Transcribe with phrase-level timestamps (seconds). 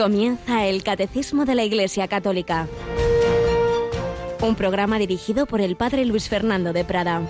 [0.00, 2.66] Comienza el Catecismo de la Iglesia Católica.
[4.40, 7.20] Un programa dirigido por el Padre Luis Fernando de Prada.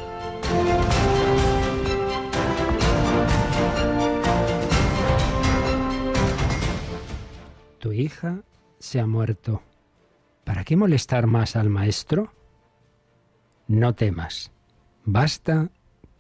[7.81, 8.45] Tu hija
[8.79, 9.65] se ha muerto.
[10.45, 12.33] ¿Para qué molestar más al maestro?
[13.67, 14.53] No temas.
[15.05, 15.71] Basta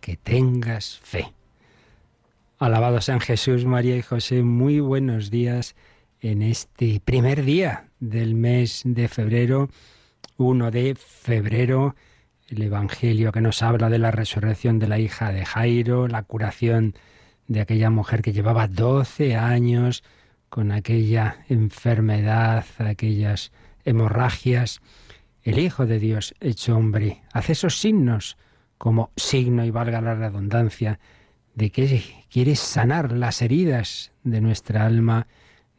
[0.00, 1.32] que tengas fe.
[2.58, 4.42] Alabado sean Jesús, María y José.
[4.42, 5.76] Muy buenos días
[6.20, 9.70] en este primer día del mes de febrero,
[10.36, 11.94] 1 de febrero,
[12.48, 16.94] el Evangelio que nos habla de la resurrección de la hija de Jairo, la curación
[17.48, 20.02] de aquella mujer que llevaba 12 años
[20.48, 23.52] con aquella enfermedad, aquellas
[23.84, 24.80] hemorragias.
[25.42, 28.36] El Hijo de Dios hecho hombre hace esos signos
[28.78, 30.98] como signo, y valga la redundancia,
[31.54, 35.26] de que quiere sanar las heridas de nuestra alma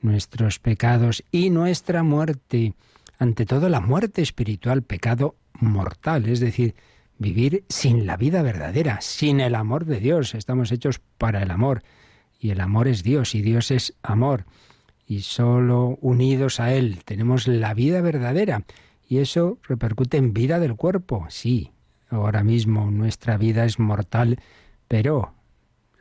[0.02, 2.74] nuestros pecados y nuestra muerte,
[3.18, 6.76] ante todo la muerte espiritual, pecado mortal, es decir,
[7.18, 10.34] vivir sin la vida verdadera, sin el amor de Dios.
[10.34, 11.84] Estamos hechos para el amor
[12.40, 14.46] y el amor es Dios y Dios es amor
[15.12, 18.64] y solo unidos a Él tenemos la vida verdadera
[19.10, 21.26] y eso repercute en vida del cuerpo.
[21.28, 21.72] Sí,
[22.10, 24.40] ahora mismo nuestra vida es mortal,
[24.88, 25.34] pero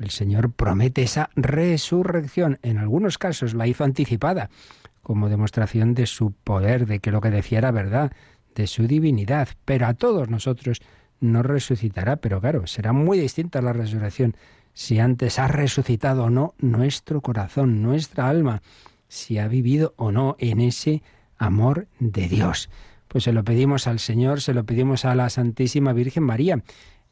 [0.00, 2.58] el Señor promete esa resurrección.
[2.62, 4.50] En algunos casos la hizo anticipada,
[5.02, 8.12] como demostración de su poder, de que lo que decía era verdad,
[8.54, 9.48] de su divinidad.
[9.64, 10.80] Pero a todos nosotros
[11.20, 12.16] no resucitará.
[12.16, 14.36] Pero claro, será muy distinta la resurrección
[14.72, 18.62] si antes ha resucitado o no nuestro corazón, nuestra alma,
[19.08, 21.02] si ha vivido o no en ese
[21.36, 22.70] amor de Dios.
[23.08, 26.62] Pues se lo pedimos al Señor, se lo pedimos a la Santísima Virgen María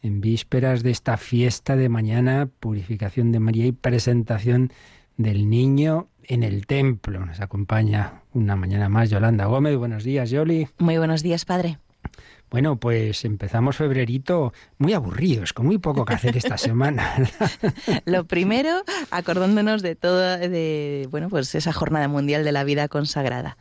[0.03, 4.73] en vísperas de esta fiesta de mañana, purificación de María y presentación
[5.17, 7.25] del niño en el templo.
[7.25, 9.77] Nos acompaña una mañana más Yolanda Gómez.
[9.77, 10.69] Buenos días, Yoli.
[10.79, 11.79] Muy buenos días, padre.
[12.51, 17.15] Bueno, pues empezamos febrerito muy aburridos, con muy poco que hacer esta semana.
[18.07, 23.59] Lo primero, acordándonos de toda de bueno, pues esa jornada mundial de la vida consagrada.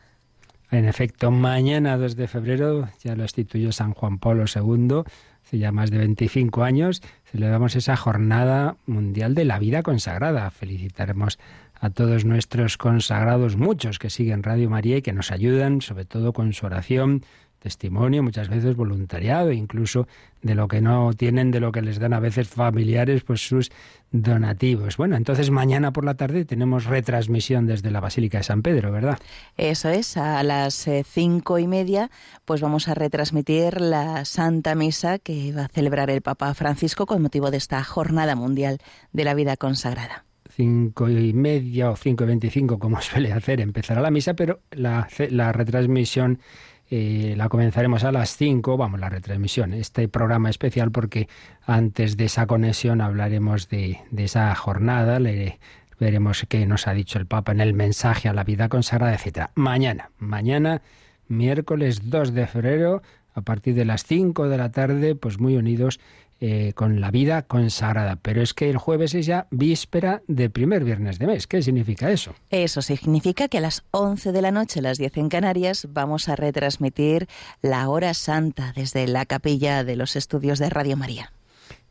[0.70, 5.02] En efecto, mañana 2 de febrero ya lo instituyó San Juan Pablo II
[5.48, 10.50] hace ya más de 25 años, celebramos esa jornada mundial de la vida consagrada.
[10.50, 11.38] Felicitaremos
[11.80, 16.34] a todos nuestros consagrados, muchos que siguen Radio María y que nos ayudan, sobre todo
[16.34, 17.22] con su oración,
[17.58, 20.06] testimonio, muchas veces voluntariado, incluso
[20.42, 23.70] de lo que no tienen, de lo que les dan a veces familiares, pues sus
[24.10, 24.96] donativos.
[24.96, 29.18] Bueno, entonces mañana por la tarde tenemos retransmisión desde la Basílica de San Pedro, ¿verdad?
[29.56, 32.10] Eso es, a las eh, cinco y media,
[32.44, 37.22] pues vamos a retransmitir la Santa Misa que va a celebrar el Papa Francisco con
[37.22, 38.78] motivo de esta Jornada Mundial
[39.12, 40.24] de la Vida Consagrada
[40.58, 45.08] cinco y media o cinco y veinticinco, como suele hacer, empezará la misa, pero la,
[45.30, 46.40] la retransmisión
[46.90, 51.28] eh, la comenzaremos a las 5, vamos, la retransmisión, este programa especial porque
[51.66, 55.58] antes de esa conexión hablaremos de, de esa jornada, le,
[55.98, 59.50] veremos qué nos ha dicho el Papa en el mensaje a la vida consagrada, etc.
[59.54, 60.82] Mañana, mañana,
[61.28, 63.02] miércoles 2 de febrero,
[63.34, 66.00] a partir de las 5 de la tarde, pues muy unidos
[66.40, 68.16] eh, con la vida consagrada.
[68.22, 71.46] Pero es que el jueves es ya víspera de primer viernes de mes.
[71.46, 72.34] ¿Qué significa eso?
[72.50, 76.36] Eso significa que a las 11 de la noche, las 10 en Canarias, vamos a
[76.36, 77.26] retransmitir
[77.60, 81.32] la hora santa desde la capilla de los estudios de Radio María.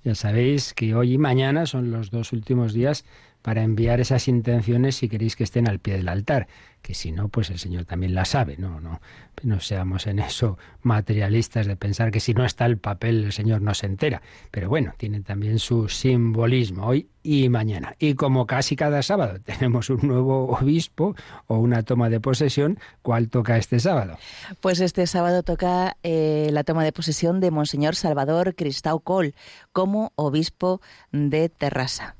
[0.03, 3.03] Ya sabéis que hoy y mañana son los dos últimos días
[3.47, 6.49] para enviar esas intenciones si queréis que estén al pie del altar
[6.81, 8.99] que si no, pues el Señor también la sabe, no, no,
[9.43, 13.61] no seamos en eso materialistas de pensar que si no está el papel el Señor
[13.61, 14.21] no se entera.
[14.51, 17.95] Pero bueno, tiene también su simbolismo hoy y mañana.
[17.99, 21.15] Y como casi cada sábado tenemos un nuevo obispo
[21.47, 24.17] o una toma de posesión, ¿cuál toca este sábado?
[24.59, 29.35] Pues este sábado toca eh, la toma de posesión de Monseñor Salvador Cristau Col
[29.71, 30.81] como obispo
[31.13, 32.16] de Terrassa.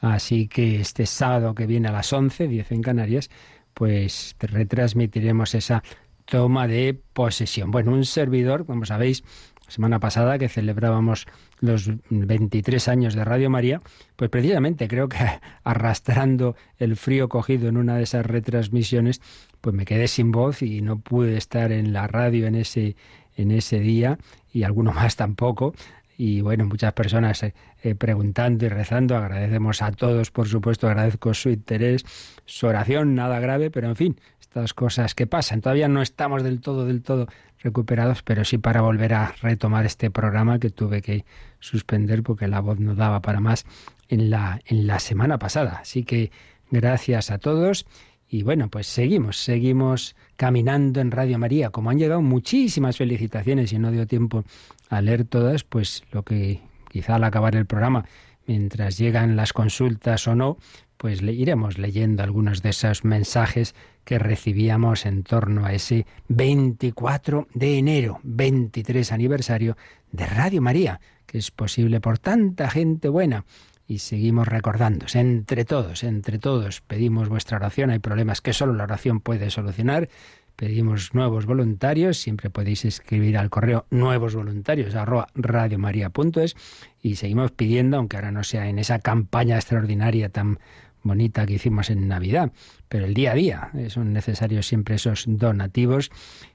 [0.00, 3.30] Así que este sábado que viene a las 11, 10 en Canarias,
[3.72, 5.82] pues retransmitiremos esa
[6.24, 7.70] toma de posesión.
[7.70, 9.24] Bueno, un servidor, como sabéis,
[9.68, 11.26] semana pasada que celebrábamos
[11.60, 13.80] los 23 años de Radio María,
[14.16, 15.18] pues precisamente creo que
[15.64, 19.20] arrastrando el frío cogido en una de esas retransmisiones,
[19.60, 22.96] pues me quedé sin voz y no pude estar en la radio en ese
[23.36, 24.18] en ese día
[24.52, 25.74] y alguno más tampoco.
[26.16, 29.16] Y bueno, muchas personas eh, eh, preguntando y rezando.
[29.16, 32.04] Agradecemos a todos, por supuesto, agradezco su interés,
[32.44, 35.60] su oración, nada grave, pero en fin, estas cosas que pasan.
[35.60, 37.26] Todavía no estamos del todo, del todo
[37.58, 41.24] recuperados, pero sí para volver a retomar este programa que tuve que
[41.58, 43.64] suspender porque la voz no daba para más
[44.08, 45.78] en la, en la semana pasada.
[45.80, 46.30] Así que
[46.70, 47.86] gracias a todos
[48.34, 51.70] Y bueno, pues seguimos, seguimos caminando en Radio María.
[51.70, 54.42] Como han llegado muchísimas felicitaciones y no dio tiempo
[54.90, 56.60] a leer todas, pues lo que
[56.90, 58.06] quizá al acabar el programa,
[58.48, 60.58] mientras llegan las consultas o no,
[60.96, 67.46] pues le iremos leyendo algunos de esos mensajes que recibíamos en torno a ese 24
[67.54, 69.76] de enero, 23 aniversario
[70.10, 73.44] de Radio María, que es posible por tanta gente buena
[73.86, 77.90] y seguimos recordándose entre todos, entre todos pedimos vuestra oración.
[77.90, 80.08] Hay problemas que solo la oración puede solucionar.
[80.56, 86.54] Pedimos nuevos voluntarios, siempre podéis escribir al correo nuevos voluntarios arroba radiomaria.es
[87.02, 90.60] y seguimos pidiendo, aunque ahora no sea en esa campaña extraordinaria tan
[91.02, 92.52] bonita que hicimos en Navidad,
[92.88, 96.10] pero el día a día son necesarios siempre esos donativos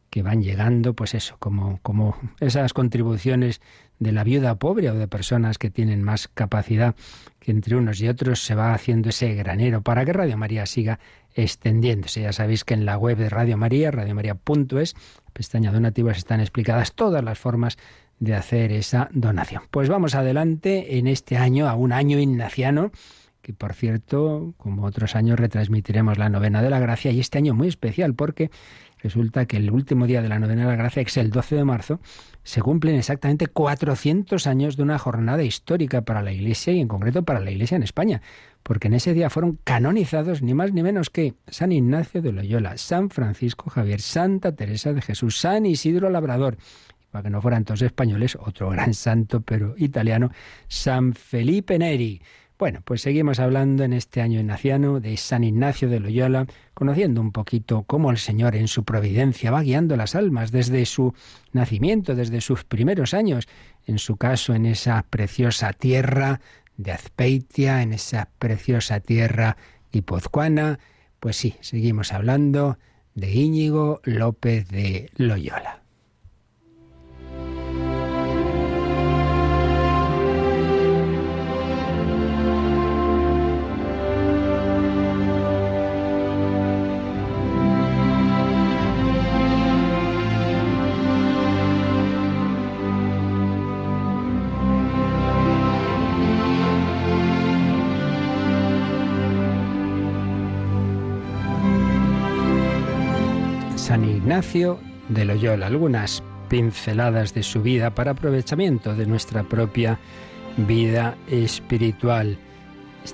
[0.09, 3.61] que van llegando, pues eso, como, como esas contribuciones
[3.99, 6.95] de la viuda pobre o de personas que tienen más capacidad,
[7.39, 10.99] que entre unos y otros se va haciendo ese granero para que Radio María siga
[11.35, 12.21] extendiéndose.
[12.21, 14.95] Ya sabéis que en la web de Radio María, radiomaria.es,
[15.33, 17.77] pestaña donativos, están explicadas todas las formas
[18.19, 19.63] de hacer esa donación.
[19.71, 22.91] Pues vamos adelante en este año, a un año ignaciano,
[23.41, 27.53] que por cierto, como otros años, retransmitiremos la novena de la gracia y este año
[27.53, 28.51] muy especial porque
[29.01, 31.55] resulta que el último día de la novena de la gracia, que es el 12
[31.55, 31.99] de marzo,
[32.43, 37.23] se cumplen exactamente 400 años de una jornada histórica para la Iglesia y en concreto
[37.23, 38.21] para la Iglesia en España,
[38.63, 42.77] porque en ese día fueron canonizados ni más ni menos que San Ignacio de Loyola,
[42.77, 46.57] San Francisco Javier, Santa Teresa de Jesús, San Isidro Labrador,
[47.11, 50.31] para que no fueran todos españoles, otro gran santo pero italiano,
[50.67, 52.21] San Felipe Neri.
[52.59, 57.31] Bueno, pues seguimos hablando en este año ignaciano de San Ignacio de Loyola, conociendo un
[57.31, 61.13] poquito cómo el Señor en su providencia va guiando las almas desde su
[61.53, 63.47] nacimiento, desde sus primeros años,
[63.87, 66.41] en su caso en esa preciosa tierra
[66.75, 69.55] de Azpeitia, en esa preciosa tierra
[69.93, 70.79] guipuzcoana.
[71.21, 72.77] Pues sí, seguimos hablando
[73.15, 75.79] de Íñigo López de Loyola.
[104.29, 109.97] Ignacio de Loyola, algunas pinceladas de su vida para aprovechamiento de nuestra propia
[110.55, 112.37] vida espiritual.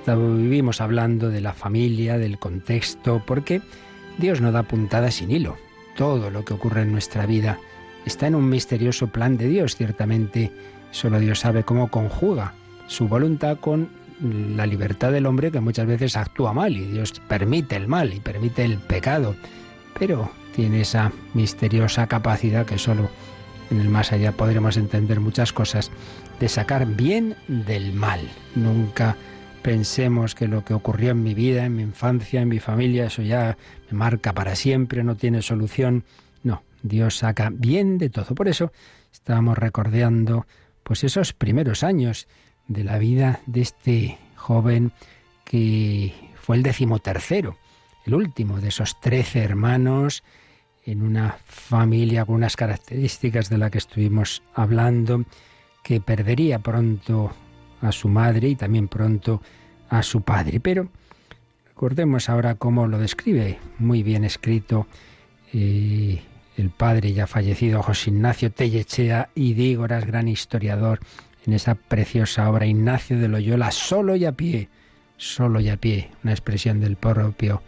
[0.05, 3.61] vivimos hablando de la familia, del contexto, porque
[4.17, 5.55] Dios no da puntada sin hilo.
[5.95, 7.59] Todo lo que ocurre en nuestra vida
[8.05, 10.51] está en un misterioso plan de Dios, ciertamente.
[10.91, 12.55] Solo Dios sabe cómo conjuga
[12.87, 13.87] su voluntad con
[14.19, 18.19] la libertad del hombre que muchas veces actúa mal y Dios permite el mal y
[18.19, 19.33] permite el pecado.
[19.97, 23.09] Pero tiene esa misteriosa capacidad que solo
[23.71, 25.91] en el más allá podremos entender muchas cosas,
[26.39, 28.21] de sacar bien del mal.
[28.55, 29.17] Nunca
[29.61, 33.21] pensemos que lo que ocurrió en mi vida, en mi infancia, en mi familia, eso
[33.21, 33.57] ya
[33.89, 36.03] me marca para siempre, no tiene solución.
[36.43, 38.35] No, Dios saca bien de todo.
[38.35, 38.71] Por eso
[39.11, 40.45] estábamos recordando
[40.83, 42.27] pues esos primeros años
[42.67, 44.91] de la vida de este joven
[45.43, 47.57] que fue el decimotercero,
[48.05, 50.23] el último de esos trece hermanos
[50.85, 55.25] en una familia con unas características de la que estuvimos hablando,
[55.83, 57.31] que perdería pronto
[57.81, 59.41] a su madre y también pronto
[59.89, 60.59] a su padre.
[60.59, 60.89] Pero
[61.67, 64.87] recordemos ahora cómo lo describe muy bien escrito
[65.53, 66.21] eh,
[66.57, 70.99] el padre ya fallecido José Ignacio Tellechea y Dígoras, gran historiador,
[71.45, 74.69] en esa preciosa obra Ignacio de Loyola, solo y a pie,
[75.17, 77.61] solo y a pie, una expresión del propio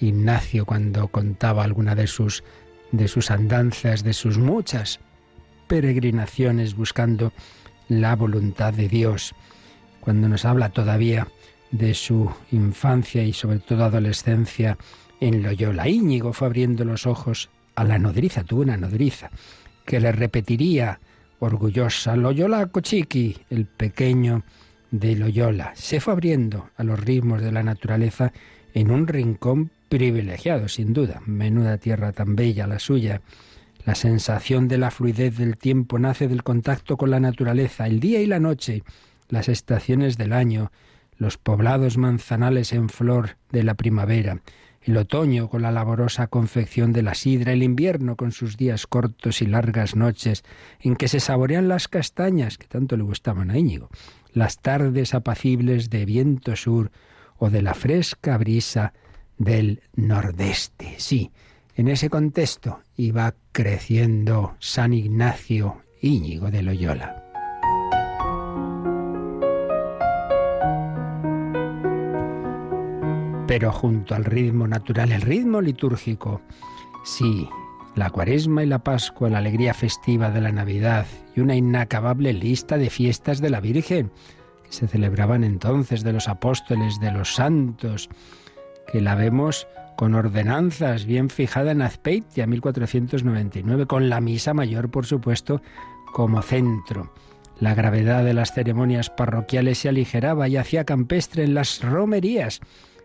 [0.00, 2.42] Ignacio cuando contaba alguna de sus
[2.92, 5.00] de sus andanzas, de sus muchas
[5.66, 7.32] peregrinaciones buscando
[7.88, 9.34] la voluntad de Dios.
[10.00, 11.26] Cuando nos habla todavía
[11.70, 14.76] de su infancia y sobre todo adolescencia
[15.20, 19.30] en Loyola, Íñigo fue abriendo los ojos a la nodriza, tuvo una nodriza,
[19.86, 21.00] que le repetiría
[21.38, 24.44] orgullosa, Loyola Cochiqui, el pequeño
[24.90, 25.72] de Loyola.
[25.74, 28.32] Se fue abriendo a los ritmos de la naturaleza
[28.74, 31.20] en un rincón privilegiado, sin duda.
[31.26, 33.20] Menuda tierra tan bella la suya.
[33.84, 38.22] La sensación de la fluidez del tiempo nace del contacto con la naturaleza, el día
[38.22, 38.84] y la noche,
[39.28, 40.72] las estaciones del año,
[41.18, 44.40] los poblados manzanales en flor de la primavera,
[44.80, 49.42] el otoño con la laborosa confección de la sidra, el invierno con sus días cortos
[49.42, 50.42] y largas noches
[50.80, 53.90] en que se saborean las castañas que tanto le gustaban a Íñigo,
[54.32, 56.90] las tardes apacibles de viento sur
[57.36, 58.94] o de la fresca brisa
[59.42, 60.94] del Nordeste.
[60.98, 61.30] Sí,
[61.74, 67.18] en ese contexto iba creciendo San Ignacio Íñigo de Loyola.
[73.46, 76.40] Pero junto al ritmo natural, el ritmo litúrgico,
[77.04, 77.48] sí,
[77.94, 81.06] la cuaresma y la pascua, la alegría festiva de la Navidad
[81.36, 84.10] y una inacabable lista de fiestas de la Virgen
[84.64, 88.08] que se celebraban entonces de los apóstoles, de los santos,
[88.92, 95.06] que la vemos con ordenanzas bien fijada en Azpeitia 1499, con la misa mayor, por
[95.06, 95.62] supuesto,
[96.12, 97.12] como centro.
[97.58, 102.60] La gravedad de las ceremonias parroquiales se aligeraba y hacía campestre en las romerías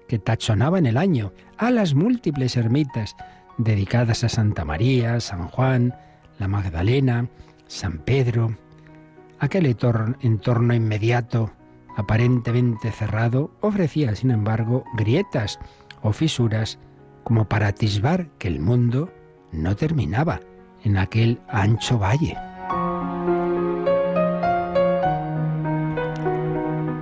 [0.08, 3.16] que tachonaban el año, a las múltiples ermitas
[3.58, 5.94] dedicadas a Santa María, San Juan,
[6.40, 7.30] la Magdalena,
[7.68, 8.58] San Pedro.
[9.40, 11.52] Aquel entorno inmediato,
[11.96, 15.60] aparentemente cerrado, ofrecía, sin embargo, grietas
[16.14, 16.80] fisuras
[17.24, 19.12] como para atisbar que el mundo
[19.52, 20.40] no terminaba
[20.84, 22.38] en aquel ancho valle.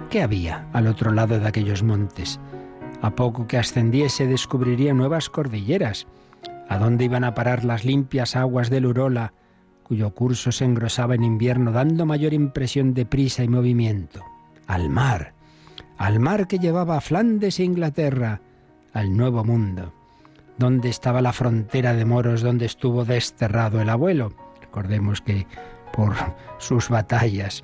[0.10, 2.40] ¿Qué había al otro lado de aquellos montes?
[3.02, 6.08] A poco que ascendiese descubriría nuevas cordilleras,
[6.68, 9.34] ¿A dónde iban a parar las limpias aguas del Urola,
[9.84, 14.24] cuyo curso se engrosaba en invierno, dando mayor impresión de prisa y movimiento?
[14.66, 15.34] Al mar,
[15.98, 18.42] al mar que llevaba a Flandes e Inglaterra,
[18.96, 19.94] al Nuevo Mundo.
[20.58, 24.34] ¿Dónde estaba la frontera de moros donde estuvo desterrado el abuelo?
[24.62, 25.46] Recordemos que
[25.94, 26.14] por
[26.58, 27.64] sus batallas.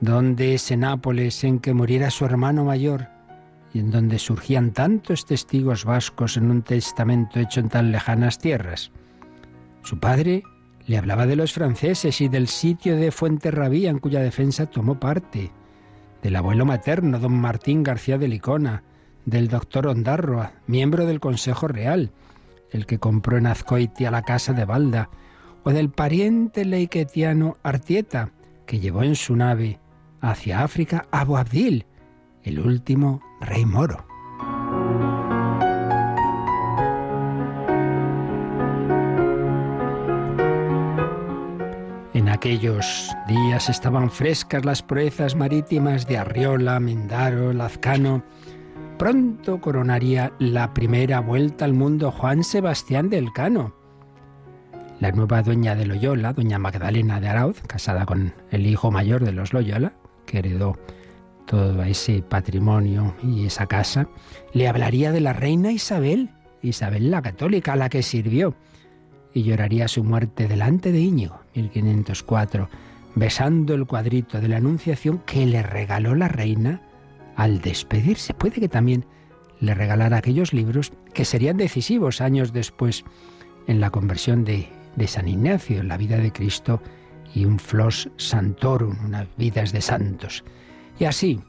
[0.00, 3.14] ¿Dónde ese Nápoles en que muriera su hermano mayor?
[3.74, 8.92] y en donde surgían tantos testigos vascos en un testamento hecho en tan lejanas tierras.
[9.82, 10.44] Su padre
[10.86, 15.50] le hablaba de los franceses y del sitio de Fuenterrabía en cuya defensa tomó parte,
[16.22, 18.84] del abuelo materno, don Martín García de Licona,
[19.26, 22.10] del doctor Ondarroa, miembro del Consejo Real,
[22.70, 25.10] el que compró en Azcoitia la casa de Balda,
[25.62, 28.30] o del pariente leiquetiano Artieta,
[28.66, 29.80] que llevó en su nave
[30.20, 31.86] hacia África a Boabdil,
[32.42, 34.06] el último rey moro.
[42.14, 48.22] En aquellos días estaban frescas las proezas marítimas de Arriola, Mendaro, Lazcano.
[48.98, 53.74] Pronto coronaría la primera vuelta al mundo Juan Sebastián del Cano.
[55.00, 59.32] La nueva dueña de Loyola, doña Magdalena de Arauz, casada con el hijo mayor de
[59.32, 59.94] los Loyola,
[60.26, 60.78] que heredó
[61.44, 64.06] todo ese patrimonio y esa casa,
[64.52, 66.30] le hablaría de la reina Isabel,
[66.62, 68.54] Isabel la católica, a la que sirvió,
[69.34, 72.68] y lloraría su muerte delante de Íñigo, 1504,
[73.16, 76.80] besando el cuadrito de la Anunciación que le regaló la reina
[77.36, 78.34] al despedirse.
[78.34, 79.06] Puede que también
[79.60, 83.04] le regalara aquellos libros que serían decisivos años después
[83.66, 84.68] en la conversión de,
[85.06, 86.80] San Ignacio, en la vida de Cristo
[87.34, 90.44] y un flos santorum, unas vidas de santos.
[90.98, 91.40] Y así,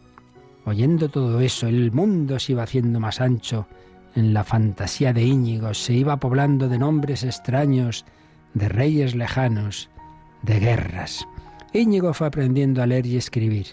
[0.65, 3.67] oyendo todo eso, el mundo se iba haciendo más ancho.
[4.15, 8.05] En la fantasía de Íñigo se iba poblando de nombres extraños,
[8.53, 9.89] de reyes lejanos,
[10.41, 11.27] de guerras.
[11.73, 13.67] Íñigo fue aprendiendo a leer y escribir,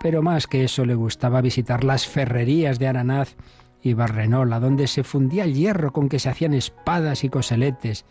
[0.00, 3.36] pero más que eso le gustaba visitar las ferrerías de Aranaz
[3.82, 8.04] y Barrenola, donde se fundía el hierro con que se hacían espadas y coseletes,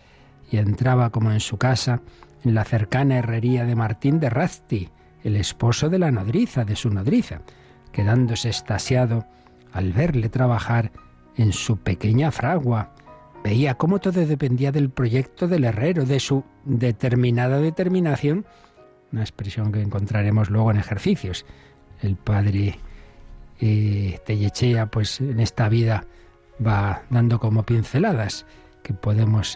[0.50, 2.02] y entraba como en su casa
[2.44, 4.90] en la cercana herrería de Martín de Razti,
[5.24, 7.42] el esposo de la nodriza, de su nodriza,
[7.92, 9.26] quedándose estasiado
[9.72, 10.92] al verle trabajar
[11.36, 12.94] en su pequeña fragua.
[13.44, 18.46] Veía cómo todo dependía del proyecto del herrero, de su determinada determinación,
[19.12, 21.46] una expresión que encontraremos luego en ejercicios.
[22.02, 22.80] El padre
[23.60, 26.06] eh, Tellechea, pues en esta vida
[26.66, 28.46] va dando como pinceladas
[28.84, 29.56] que podemos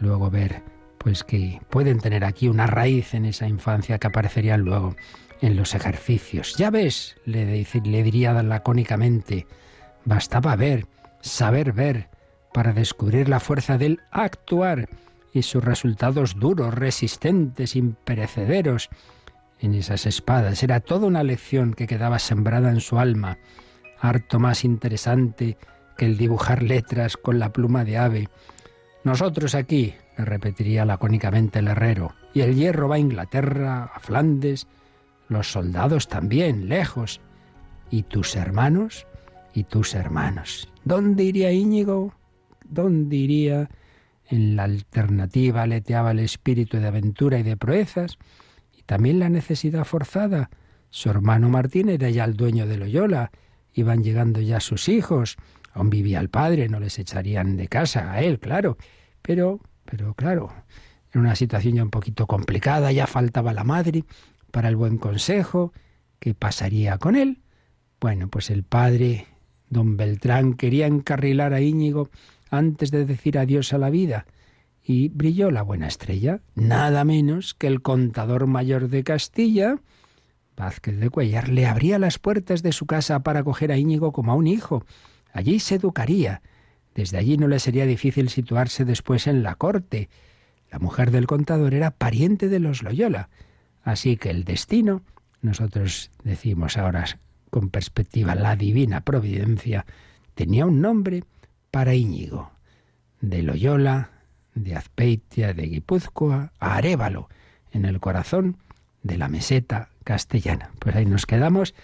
[0.00, 0.62] luego ver
[1.06, 4.96] pues que pueden tener aquí una raíz en esa infancia que aparecerían luego
[5.40, 6.56] en los ejercicios.
[6.56, 9.46] Ya ves, le, le diría lacónicamente,
[10.04, 10.88] bastaba ver,
[11.20, 12.08] saber ver,
[12.52, 14.88] para descubrir la fuerza del actuar
[15.32, 18.90] y sus resultados duros, resistentes, imperecederos
[19.60, 20.62] en esas espadas.
[20.62, 23.38] Era toda una lección que quedaba sembrada en su alma,
[24.00, 25.56] harto más interesante
[25.96, 28.28] que el dibujar letras con la pluma de ave.
[29.04, 32.14] Nosotros aquí, le repetiría lacónicamente el herrero.
[32.34, 34.66] Y el hierro va a Inglaterra, a Flandes,
[35.28, 37.20] los soldados también, lejos.
[37.90, 39.06] ¿Y tus hermanos?
[39.54, 40.68] ¿Y tus hermanos?
[40.84, 42.14] ¿Dónde iría Íñigo?
[42.64, 43.70] ¿Dónde iría?
[44.28, 48.18] En la alternativa aleteaba el espíritu de aventura y de proezas,
[48.86, 50.50] también la necesidad forzada.
[50.90, 53.30] Su hermano Martín era ya el dueño de Loyola,
[53.74, 55.36] iban llegando ya sus hijos,
[55.76, 58.78] Aún vivía el padre, no les echarían de casa a él, claro.
[59.20, 60.50] Pero, pero claro,
[61.12, 64.04] en una situación ya un poquito complicada, ya faltaba la madre
[64.50, 65.74] para el buen consejo.
[66.18, 67.42] ¿Qué pasaría con él?
[68.00, 69.26] Bueno, pues el padre,
[69.68, 72.08] don Beltrán, quería encarrilar a Íñigo
[72.48, 74.24] antes de decir adiós a la vida.
[74.88, 79.80] Y brilló la buena estrella, nada menos que el contador mayor de Castilla,
[80.56, 84.30] Vázquez de Cuellar, le abría las puertas de su casa para acoger a Íñigo como
[84.30, 84.86] a un hijo.
[85.32, 86.40] Allí se educaría.
[86.94, 90.08] Desde allí no le sería difícil situarse después en la corte.
[90.70, 93.28] La mujer del contador era pariente de los Loyola.
[93.82, 95.02] Así que el destino,
[95.42, 97.06] nosotros decimos ahora
[97.50, 99.84] con perspectiva la divina providencia,
[100.36, 101.24] tenía un nombre
[101.72, 102.52] para Íñigo.
[103.20, 104.15] De Loyola,
[104.56, 107.28] de Azpeitia, de Guipúzcoa, a Arévalo,
[107.70, 108.56] en el corazón
[109.02, 110.70] de la meseta castellana.
[110.80, 111.74] Pues ahí nos quedamos,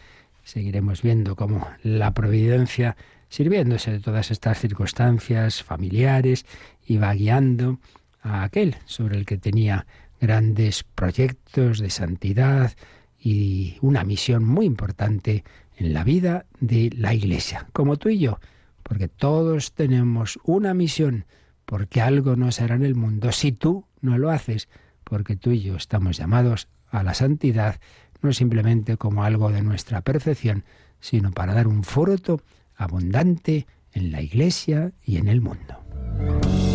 [0.43, 2.97] seguiremos viendo cómo la providencia,
[3.29, 6.47] sirviéndose de todas estas circunstancias familiares,
[6.87, 7.79] iba guiando
[8.23, 9.87] a aquel sobre el que tenía
[10.21, 12.73] grandes proyectos de santidad
[13.19, 15.45] y una misión muy importante
[15.77, 18.41] en la vida de la Iglesia, como tú y yo,
[18.83, 21.25] porque todos tenemos una misión,
[21.73, 24.69] porque algo no será en el mundo si tú no lo haces,
[25.05, 27.81] porque tú y yo estamos llamados a la santidad,
[28.21, 30.65] no simplemente como algo de nuestra perfección,
[31.01, 32.43] sino para dar un fruto
[32.77, 36.72] abundante en la Iglesia y en el mundo.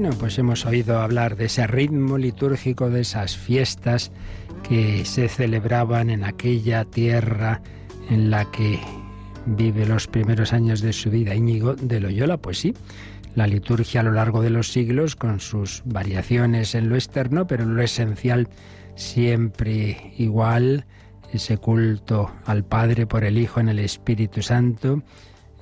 [0.00, 4.12] Bueno, pues hemos oído hablar de ese ritmo litúrgico, de esas fiestas
[4.62, 7.62] que se celebraban en aquella tierra
[8.08, 8.78] en la que
[9.44, 12.36] vive los primeros años de su vida Íñigo de Loyola.
[12.36, 12.74] Pues sí,
[13.34, 17.64] la liturgia a lo largo de los siglos, con sus variaciones en lo externo, pero
[17.64, 18.48] en lo esencial
[18.94, 20.86] siempre igual,
[21.32, 25.02] ese culto al Padre por el Hijo en el Espíritu Santo,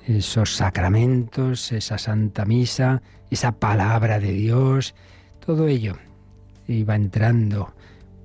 [0.07, 4.95] esos sacramentos, esa Santa Misa, esa palabra de Dios,
[5.45, 5.97] todo ello
[6.67, 7.73] iba entrando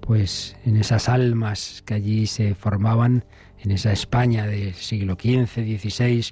[0.01, 3.25] pues en esas almas que allí se formaban
[3.61, 6.27] en esa España del siglo XV, XVI,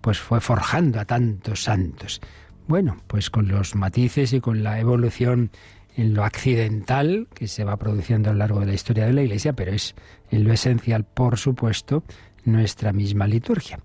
[0.00, 2.20] pues fue forjando a tantos santos.
[2.68, 5.50] Bueno, pues con los matices y con la evolución
[5.96, 9.22] en lo accidental que se va produciendo a lo largo de la historia de la
[9.22, 9.96] Iglesia, pero es
[10.30, 12.04] en lo esencial, por supuesto,
[12.44, 13.80] nuestra misma liturgia.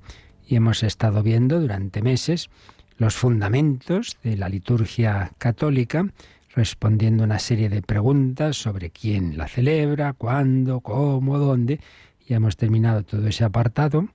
[0.47, 2.49] Y hemos estado viendo durante meses
[2.97, 6.08] los fundamentos de la liturgia católica,
[6.55, 11.79] respondiendo una serie de preguntas sobre quién la celebra, cuándo, cómo, dónde.
[12.27, 14.08] Ya hemos terminado todo ese apartado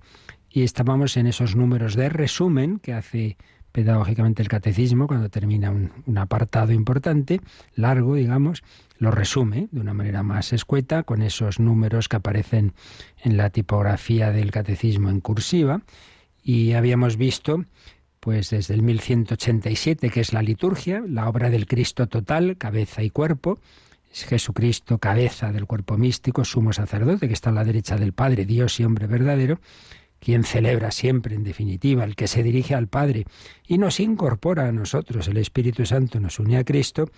[0.49, 3.37] y estábamos en esos números de resumen que hace
[3.73, 7.41] pedagógicamente el catecismo cuando termina un, un, apartado importante,
[7.77, 8.65] largo, digamos,
[8.99, 12.73] lo resume de una manera más escueta con esos números que aparecen
[13.23, 15.83] en la tipografía del catecismo en cursiva.
[16.43, 17.65] Y habíamos visto
[18.21, 23.09] pues desde el 1187, que es la liturgia, la obra del Cristo total, cabeza y
[23.09, 23.59] cuerpo,
[24.13, 28.45] es Jesucristo, cabeza del cuerpo místico, sumo sacerdote, que está a la derecha del Padre,
[28.45, 29.61] Dios y hombre verdadero,
[30.19, 33.25] quien celebra siempre, en definitiva, el que se dirige al Padre
[33.67, 37.11] y nos incorpora a nosotros, el Espíritu Santo nos une a Cristo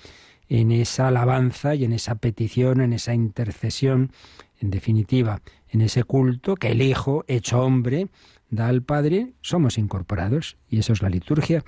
[0.49, 4.13] en esa alabanza y en esa petición, en esa intercesión,
[4.61, 8.09] en definitiva, en ese culto que el Hijo, hecho hombre,
[8.53, 10.57] da al Padre, somos incorporados.
[10.69, 11.65] Y eso es la liturgia.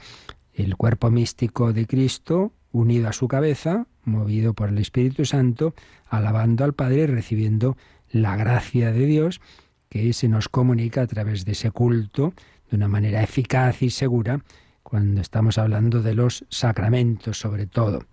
[0.53, 5.75] El cuerpo místico de Cristo, unido a su cabeza, movido por el Espíritu Santo,
[6.09, 7.77] alabando al Padre y recibiendo
[8.11, 9.41] la gracia de Dios
[9.89, 12.35] que se nos comunica a través de ese culto
[12.71, 14.45] de una manera eficaz y segura
[14.83, 18.05] cuando estamos hablando de los sacramentos sobre todo.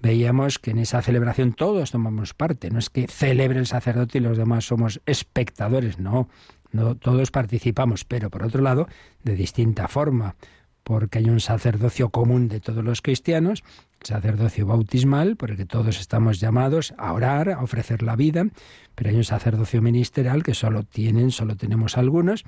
[0.00, 4.20] Veíamos que en esa celebración todos tomamos parte, no es que celebre el sacerdote y
[4.20, 6.28] los demás somos espectadores, no,
[6.72, 8.88] no todos participamos, pero por otro lado,
[9.22, 10.36] de distinta forma,
[10.82, 13.62] porque hay un sacerdocio común de todos los cristianos,
[14.00, 18.46] sacerdocio bautismal, por el que todos estamos llamados a orar, a ofrecer la vida,
[18.94, 22.44] pero hay un sacerdocio ministerial que solo tienen, solo tenemos algunos,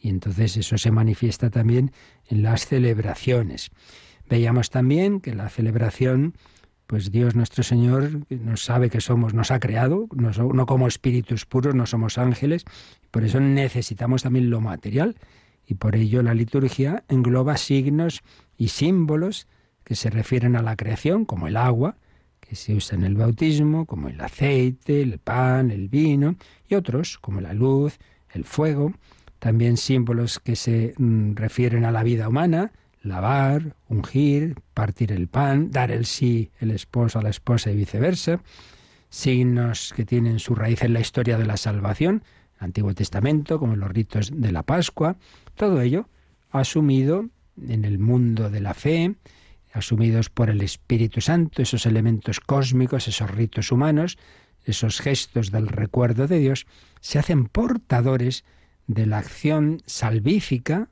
[0.00, 1.92] y entonces eso se manifiesta también
[2.28, 3.70] en las celebraciones.
[4.28, 6.34] Veíamos también que la celebración
[6.90, 11.46] pues Dios nuestro Señor nos sabe que somos, nos ha creado, no, no como espíritus
[11.46, 12.64] puros, no somos ángeles,
[13.12, 15.14] por eso necesitamos también lo material.
[15.64, 18.22] Y por ello la liturgia engloba signos
[18.58, 19.46] y símbolos
[19.84, 21.96] que se refieren a la creación, como el agua,
[22.40, 26.34] que se usa en el bautismo, como el aceite, el pan, el vino,
[26.68, 28.00] y otros, como la luz,
[28.34, 28.94] el fuego,
[29.38, 35.70] también símbolos que se mm, refieren a la vida humana, lavar, ungir, partir el pan,
[35.70, 38.42] dar el sí el esposo a la esposa y viceversa,
[39.08, 42.22] signos que tienen su raíz en la historia de la salvación,
[42.58, 45.16] Antiguo Testamento, como los ritos de la Pascua,
[45.54, 46.08] todo ello
[46.50, 47.26] asumido
[47.68, 49.14] en el mundo de la fe,
[49.72, 54.18] asumidos por el Espíritu Santo, esos elementos cósmicos, esos ritos humanos,
[54.64, 56.66] esos gestos del recuerdo de Dios,
[57.00, 58.44] se hacen portadores
[58.86, 60.88] de la acción salvífica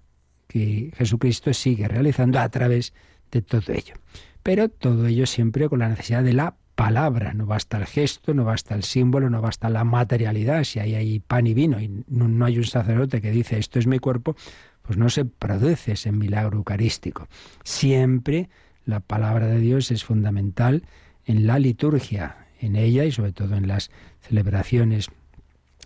[0.48, 2.92] que Jesucristo sigue realizando a través
[3.30, 3.94] de todo ello.
[4.42, 7.34] Pero todo ello siempre con la necesidad de la palabra.
[7.34, 10.64] No basta el gesto, no basta el símbolo, no basta la materialidad.
[10.64, 13.98] Si hay pan y vino y no, hay un sacerdote que dice esto es mi
[13.98, 14.36] cuerpo,
[14.82, 17.28] pues no se produce ese milagro eucarístico.
[17.62, 18.48] Siempre
[18.86, 20.84] la palabra de Dios es fundamental
[21.26, 25.10] en la liturgia, en ella y sobre todo en las celebraciones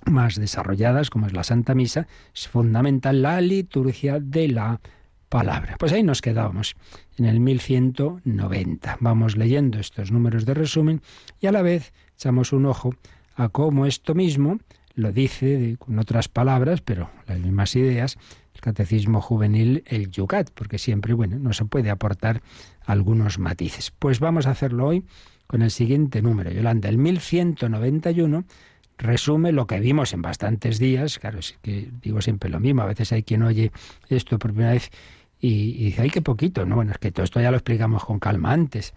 [0.06, 4.80] más desarrolladas, como es la Santa Misa, es fundamental la liturgia de la
[5.28, 5.76] palabra.
[5.78, 6.76] Pues ahí nos quedábamos,
[7.16, 8.98] en el 1190.
[9.00, 11.00] Vamos leyendo estos números de resumen
[11.40, 12.94] y a la vez echamos un ojo
[13.34, 14.58] a cómo esto mismo
[14.94, 18.18] lo dice con otras palabras, pero las mismas ideas,
[18.54, 22.42] el catecismo juvenil, el Yucat, porque siempre, bueno, no se puede aportar
[22.84, 23.90] algunos matices.
[23.90, 25.04] Pues vamos a hacerlo hoy
[25.46, 28.44] con el siguiente número, Yolanda, el 1191
[29.02, 31.18] resume lo que vimos en bastantes días.
[31.18, 32.82] Claro, es que digo siempre lo mismo.
[32.82, 33.72] A veces hay quien oye
[34.08, 34.90] esto por primera vez
[35.40, 36.64] y, dice, ay, qué poquito.
[36.64, 38.94] No, bueno, es que todo esto ya lo explicamos con calma antes.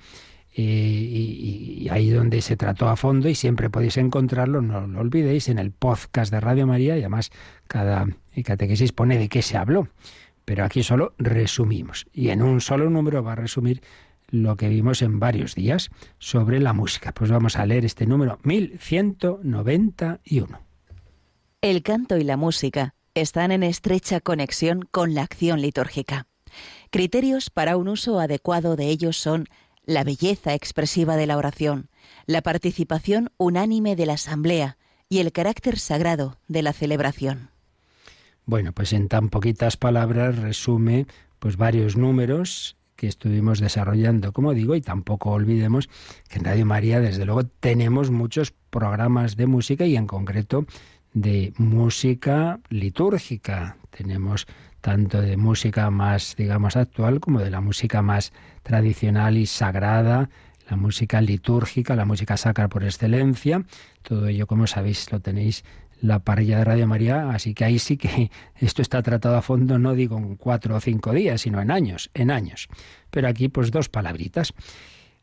[0.55, 5.59] y, ahí donde se trató a fondo y siempre podéis encontrarlo, no lo olvidéis, en
[5.59, 7.31] el podcast de Radio María y además
[7.67, 8.07] cada
[8.43, 9.87] catequesis pone de qué se habló.
[10.45, 13.81] Pero aquí solo resumimos y en un solo número va a resumir
[14.29, 17.13] lo que vimos en varios días sobre la música.
[17.13, 20.61] Pues vamos a leer este número 1191.
[21.61, 26.27] El canto y la música están en estrecha conexión con la acción litúrgica.
[26.91, 29.47] Criterios para un uso adecuado de ellos son
[29.85, 31.89] la belleza expresiva de la oración,
[32.25, 34.77] la participación unánime de la asamblea
[35.09, 37.49] y el carácter sagrado de la celebración.
[38.45, 41.07] Bueno, pues en tan poquitas palabras resume
[41.39, 45.89] pues varios números que estuvimos desarrollando, como digo, y tampoco olvidemos
[46.29, 50.65] que en Radio María, desde luego, tenemos muchos programas de música y en concreto
[51.13, 53.77] de música litúrgica.
[53.89, 54.47] Tenemos
[54.81, 60.29] tanto de música más, digamos, actual como de la música más tradicional y sagrada,
[60.69, 63.63] la música litúrgica, la música sacra por excelencia.
[64.01, 65.63] Todo ello, como sabéis, lo tenéis
[66.07, 69.79] la parrilla de Radio María, así que ahí sí que esto está tratado a fondo,
[69.79, 72.67] no digo en cuatro o cinco días, sino en años, en años.
[73.09, 74.53] Pero aquí pues dos palabritas.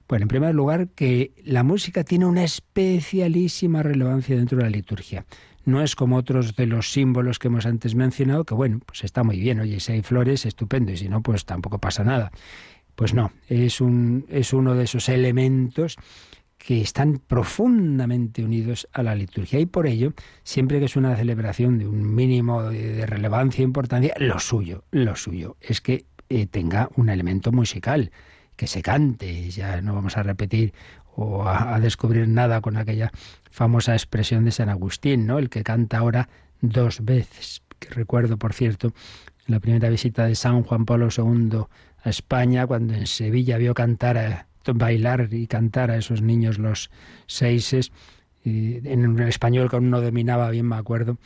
[0.09, 5.25] Bueno, en primer lugar, que la música tiene una especialísima relevancia dentro de la liturgia.
[5.65, 9.23] No es como otros de los símbolos que hemos antes mencionado, que bueno, pues está
[9.23, 12.33] muy bien, oye, si hay flores, estupendo, y si no, pues tampoco pasa nada.
[12.97, 15.97] Pues no, es, un, es uno de esos elementos
[16.65, 19.59] que están profundamente unidos a la liturgia.
[19.59, 20.13] Y por ello,
[20.45, 25.17] siempre que es una celebración de un mínimo de relevancia e importancia, lo suyo, lo
[25.17, 28.13] suyo es que eh, tenga un elemento musical,
[28.55, 30.73] que se cante, ya no vamos a repetir
[31.17, 33.11] o a, descubrir nada con aquella
[33.51, 35.41] famosa expresión de San Agustín, ¿no?
[35.41, 36.29] El que canta ahora
[36.61, 38.95] dos veces, que recuerdo, por cierto,
[39.49, 41.65] la primera visita de San Juan Pablo II
[42.05, 46.91] a España, cuando en Sevilla vio cantar a bailar y cantar a esos niños los
[47.27, 47.93] seises,
[48.45, 51.19] en español que aún no dominaba bien, me acuerdo,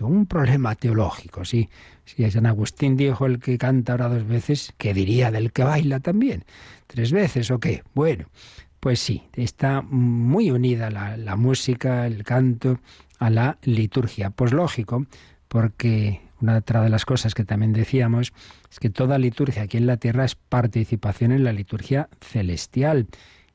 [0.00, 1.68] un problema teológico, sí.
[2.04, 6.00] Si San Agustín dijo el que canta ahora dos veces, ¿qué diría del que baila
[6.00, 6.44] también?
[6.86, 7.82] ¿Tres veces o qué?
[7.94, 8.26] Bueno,
[8.80, 12.80] pues sí, está muy unida la, la música, el canto,
[13.18, 14.30] a la liturgia.
[14.30, 15.06] Pues lógico,
[15.48, 18.32] porque una otra de las cosas que también decíamos
[18.70, 23.06] es que toda liturgia aquí en la tierra es participación en la liturgia celestial.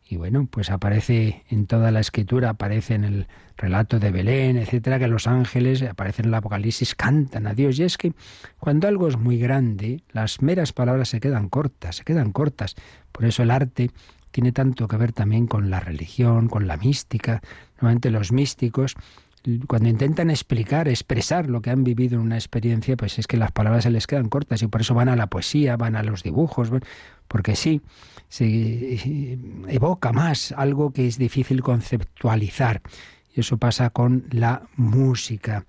[0.09, 4.99] Y bueno, pues aparece en toda la escritura, aparece en el relato de Belén, etcétera,
[4.99, 7.77] que los ángeles, aparecen en el Apocalipsis, cantan a Dios.
[7.77, 8.13] Y es que
[8.57, 12.75] cuando algo es muy grande, las meras palabras se quedan cortas, se quedan cortas.
[13.11, 13.91] Por eso el arte
[14.31, 17.41] tiene tanto que ver también con la religión, con la mística.
[17.75, 18.95] Normalmente los místicos
[19.67, 23.51] cuando intentan explicar, expresar lo que han vivido en una experiencia, pues es que las
[23.51, 26.23] palabras se les quedan cortas y por eso van a la poesía, van a los
[26.23, 26.69] dibujos,
[27.27, 27.81] porque sí,
[28.27, 32.81] se evoca más algo que es difícil conceptualizar.
[33.33, 35.65] Y eso pasa con la música.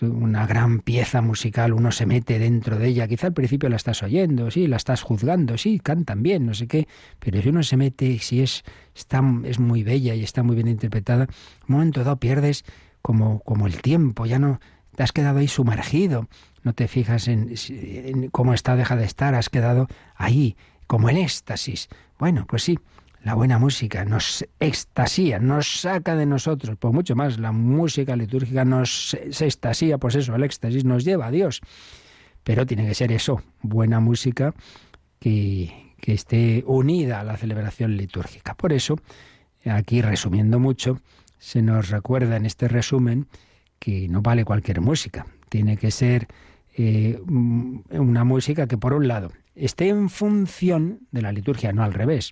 [0.00, 3.08] Una gran pieza musical, uno se mete dentro de ella.
[3.08, 6.68] Quizá al principio la estás oyendo, sí, la estás juzgando, sí, cantan bien, no sé
[6.68, 6.86] qué,
[7.18, 8.62] pero si uno se mete, si es,
[8.94, 11.26] está, es muy bella y está muy bien interpretada,
[11.68, 12.64] un momento dado pierdes
[13.04, 14.60] como, como el tiempo, ya no
[14.96, 16.26] te has quedado ahí sumergido,
[16.62, 21.90] no te fijas en, cómo está, deja de estar, has quedado ahí, como en éxtasis.
[22.18, 22.78] Bueno, pues sí,
[23.22, 28.64] la buena música nos extasía, nos saca de nosotros, por mucho más, la música litúrgica
[28.64, 31.60] nos se extasía, pues eso, el éxtasis nos lleva a Dios.
[32.42, 34.54] Pero tiene que ser eso, buena música
[35.18, 38.54] que, que esté unida a la celebración litúrgica.
[38.54, 38.98] Por eso,
[39.66, 41.00] aquí resumiendo mucho,
[41.44, 43.26] se nos recuerda en este resumen
[43.78, 46.26] que no vale cualquier música, tiene que ser
[46.74, 51.92] eh, una música que por un lado esté en función de la liturgia, no al
[51.92, 52.30] revés.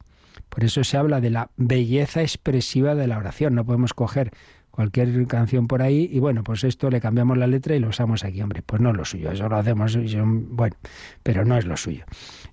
[0.49, 3.55] Por eso se habla de la belleza expresiva de la oración.
[3.55, 4.33] No podemos coger
[4.71, 8.25] cualquier canción por ahí y bueno, pues esto le cambiamos la letra y lo usamos
[8.25, 10.75] aquí, hombre, pues no es lo suyo, eso lo hacemos, bueno,
[11.23, 12.07] pero no es lo suyo.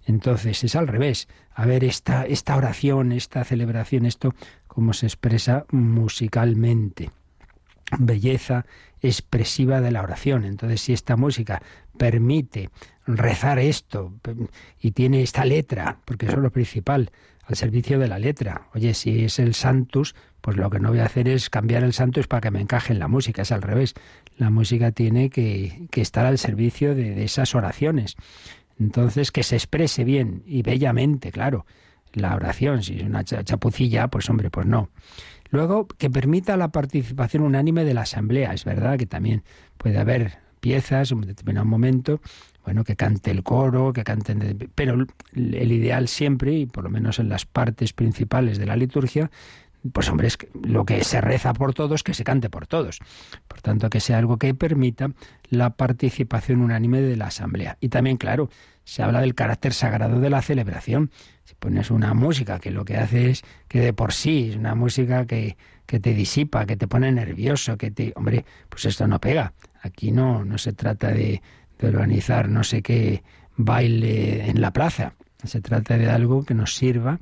[0.05, 4.35] Entonces es al revés, a ver esta, esta oración, esta celebración, esto
[4.79, 7.11] cómo se expresa musicalmente.
[7.99, 8.65] Belleza
[9.01, 10.45] expresiva de la oración.
[10.45, 11.61] Entonces, si esta música
[11.97, 12.69] permite
[13.05, 14.13] rezar esto
[14.79, 17.11] y tiene esta letra, porque eso es lo principal,
[17.43, 18.69] al servicio de la letra.
[18.73, 21.91] Oye, si es el Santus, pues lo que no voy a hacer es cambiar el
[21.91, 23.95] Santus para que me encaje en la música, es al revés.
[24.37, 28.15] La música tiene que, estar al servicio de, esas oraciones.
[28.79, 31.65] Entonces, que se exprese bien y bellamente, claro,
[32.13, 32.83] la oración.
[32.83, 34.89] Si es una chapucilla, pues hombre, pues no.
[35.51, 38.53] Luego, que permita la participación unánime de la asamblea.
[38.53, 39.43] Es verdad que también
[39.77, 42.21] puede haber piezas en un determinado momento
[42.69, 44.69] bueno, que cante el coro, que canten...
[44.75, 49.31] Pero el ideal siempre, y por lo menos en las partes principales de la liturgia,
[49.91, 52.99] pues hombre, es lo que se reza por todos, que se cante por todos.
[53.47, 55.11] Por tanto, que sea algo que permita
[55.49, 57.77] la participación unánime de la asamblea.
[57.79, 58.51] Y también, claro,
[58.89, 61.11] se habla del carácter sagrado de la celebración.
[61.43, 64.73] Si pones una música que lo que hace es que de por sí es una
[64.73, 68.13] música que, que te disipa, que te pone nervioso, que te...
[68.15, 69.53] Hombre, pues esto no pega.
[69.83, 71.43] Aquí no, no se trata de,
[71.83, 73.21] organizar no sé qué
[73.55, 75.13] baile en la plaza.
[75.43, 77.19] Se trata de algo que nos sirva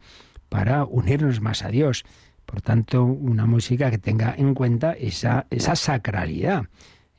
[0.47, 2.05] para unirnos más a Dios.
[2.45, 6.63] Por tanto, una música que tenga en cuenta esa, esa sacralidad,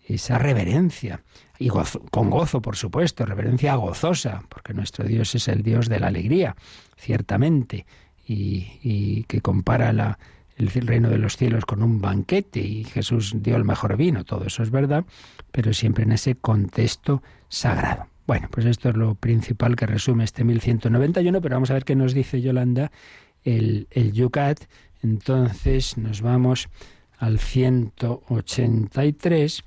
[0.06, 1.22] esa reverencia.
[1.58, 6.06] Y con gozo, por supuesto, reverencia gozosa, porque nuestro Dios es el Dios de la
[6.06, 6.54] alegría,
[6.96, 7.84] ciertamente,
[8.26, 10.18] y, y que compara la,
[10.58, 14.44] el reino de los cielos con un banquete y Jesús dio el mejor vino, todo
[14.44, 15.04] eso es verdad,
[15.52, 18.06] pero siempre en ese contexto sagrado.
[18.26, 21.96] Bueno, pues esto es lo principal que resume este 1191, pero vamos a ver qué
[21.96, 22.90] nos dice Yolanda
[23.44, 24.64] el, el Yucat.
[25.02, 26.68] Entonces nos vamos
[27.18, 29.64] al 183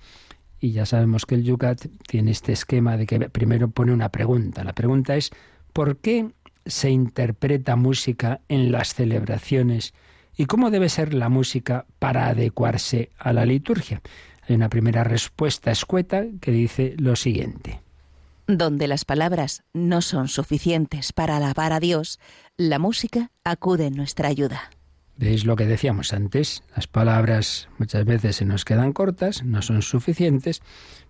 [0.62, 4.64] y ya sabemos que el Yucat tiene este esquema de que primero pone una pregunta.
[4.64, 5.32] La pregunta es,
[5.74, 6.32] ¿por qué
[6.66, 9.94] se interpreta música en las celebraciones
[10.38, 14.02] ¿Y cómo debe ser la música para adecuarse a la liturgia?
[14.48, 17.82] Hay una primera respuesta escueta que dice lo siguiente.
[18.48, 22.20] Donde las palabras no son suficientes para alabar a Dios,
[22.58, 24.72] la música acude en nuestra ayuda.
[25.22, 26.64] ¿Veis lo que decíamos antes?
[26.76, 30.64] Las palabras muchas veces se nos quedan cortas, no son suficientes,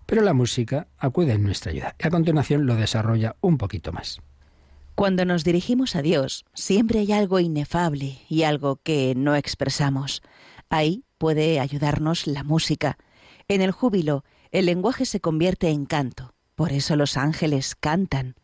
[0.04, 1.96] pero la música acude en nuestra ayuda.
[1.98, 4.20] Y a continuación lo desarrolla un poquito más.
[4.94, 10.20] Cuando nos dirigimos a Dios, siempre hay algo inefable y algo que no expresamos.
[10.68, 12.98] Ahí puede ayudarnos la música.
[13.48, 16.34] En el júbilo, el lenguaje se convierte en canto.
[16.54, 18.34] Por eso los ángeles cantan.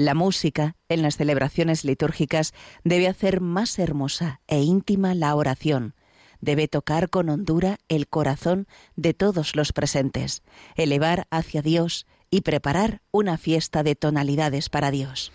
[0.00, 5.94] La música, en las celebraciones litúrgicas, debe hacer más hermosa e íntima la oración.
[6.40, 10.42] Debe tocar con hondura el corazón de todos los presentes,
[10.74, 15.32] elevar hacia Dios y preparar una fiesta de tonalidades para Dios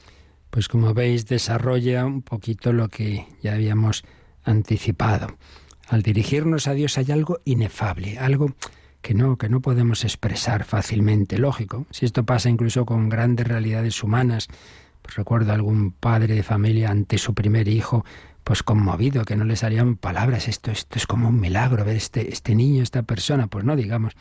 [0.50, 4.06] pues como veis desarrolla un poquito lo que ya habíamos
[4.42, 5.36] anticipado.
[5.90, 8.56] Al dirigirnos a Dios hay algo inefable, algo
[9.06, 11.86] que no, que no podemos expresar fácilmente, lógico.
[11.92, 14.48] Si esto pasa incluso con grandes realidades humanas,
[15.04, 18.04] pues recuerdo algún padre de familia ante su primer hijo,
[18.44, 22.34] pues conmovido, que no le salían palabras, esto, esto es como un milagro, ver este,
[22.34, 24.14] este niño, esta persona, pues no digamos,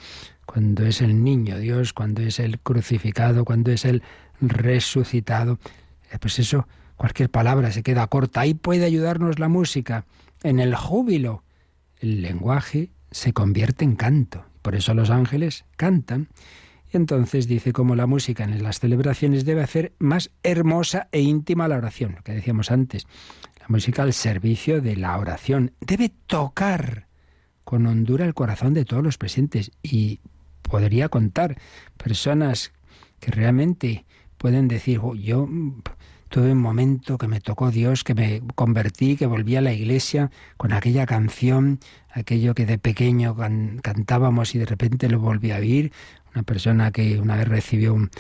[0.44, 4.02] cuando es el niño Dios, cuando es el crucificado, cuando es el
[4.42, 5.58] resucitado,
[6.12, 8.42] eh, pues eso, cualquier palabra se queda corta.
[8.42, 10.04] Ahí puede ayudarnos la música.
[10.42, 11.42] En el júbilo,
[12.00, 14.44] el lenguaje se convierte en canto.
[14.64, 16.28] Por eso los ángeles cantan.
[16.90, 21.68] Y entonces dice como la música en las celebraciones debe hacer más hermosa e íntima
[21.68, 23.06] la oración, lo que decíamos antes.
[23.60, 27.08] La música al servicio de la oración debe tocar
[27.64, 30.20] con hondura el corazón de todos los presentes y
[30.62, 31.58] podría contar
[31.98, 32.72] personas
[33.20, 34.06] que realmente
[34.38, 35.46] pueden decir, oh, yo
[36.34, 40.32] tuve un momento que me tocó Dios, que me convertí, que volví a la iglesia
[40.56, 41.78] con aquella canción,
[42.10, 43.36] aquello que de pequeño
[43.82, 45.92] cantábamos y de repente lo volví a oír.
[46.34, 48.10] Una persona que una vez recibió un,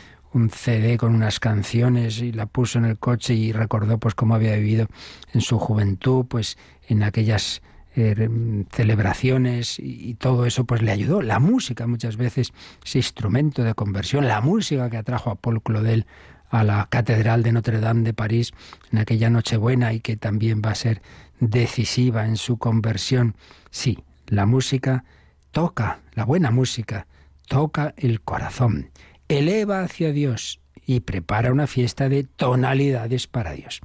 [0.52, 4.54] CD con unas canciones y la puso en el coche y recordó pues cómo había
[4.54, 4.86] vivido
[5.32, 7.62] en su juventud, pues en aquellas
[7.96, 8.28] eh,
[8.70, 11.20] celebraciones y, todo eso pues le ayudó.
[11.20, 12.52] La música muchas veces
[12.84, 16.06] ese instrumento de conversión, la música que atrajo a Paul Claudel
[16.54, 18.52] a la Catedral de Notre Dame de París
[18.92, 21.02] en aquella Nochebuena y que también va a ser
[21.40, 23.34] decisiva en su conversión.
[23.72, 25.04] Sí, la música
[25.50, 27.08] toca, la buena música,
[27.48, 28.90] toca el corazón,
[29.26, 33.80] eleva hacia Dios y prepara una fiesta de tonalidades para Dios.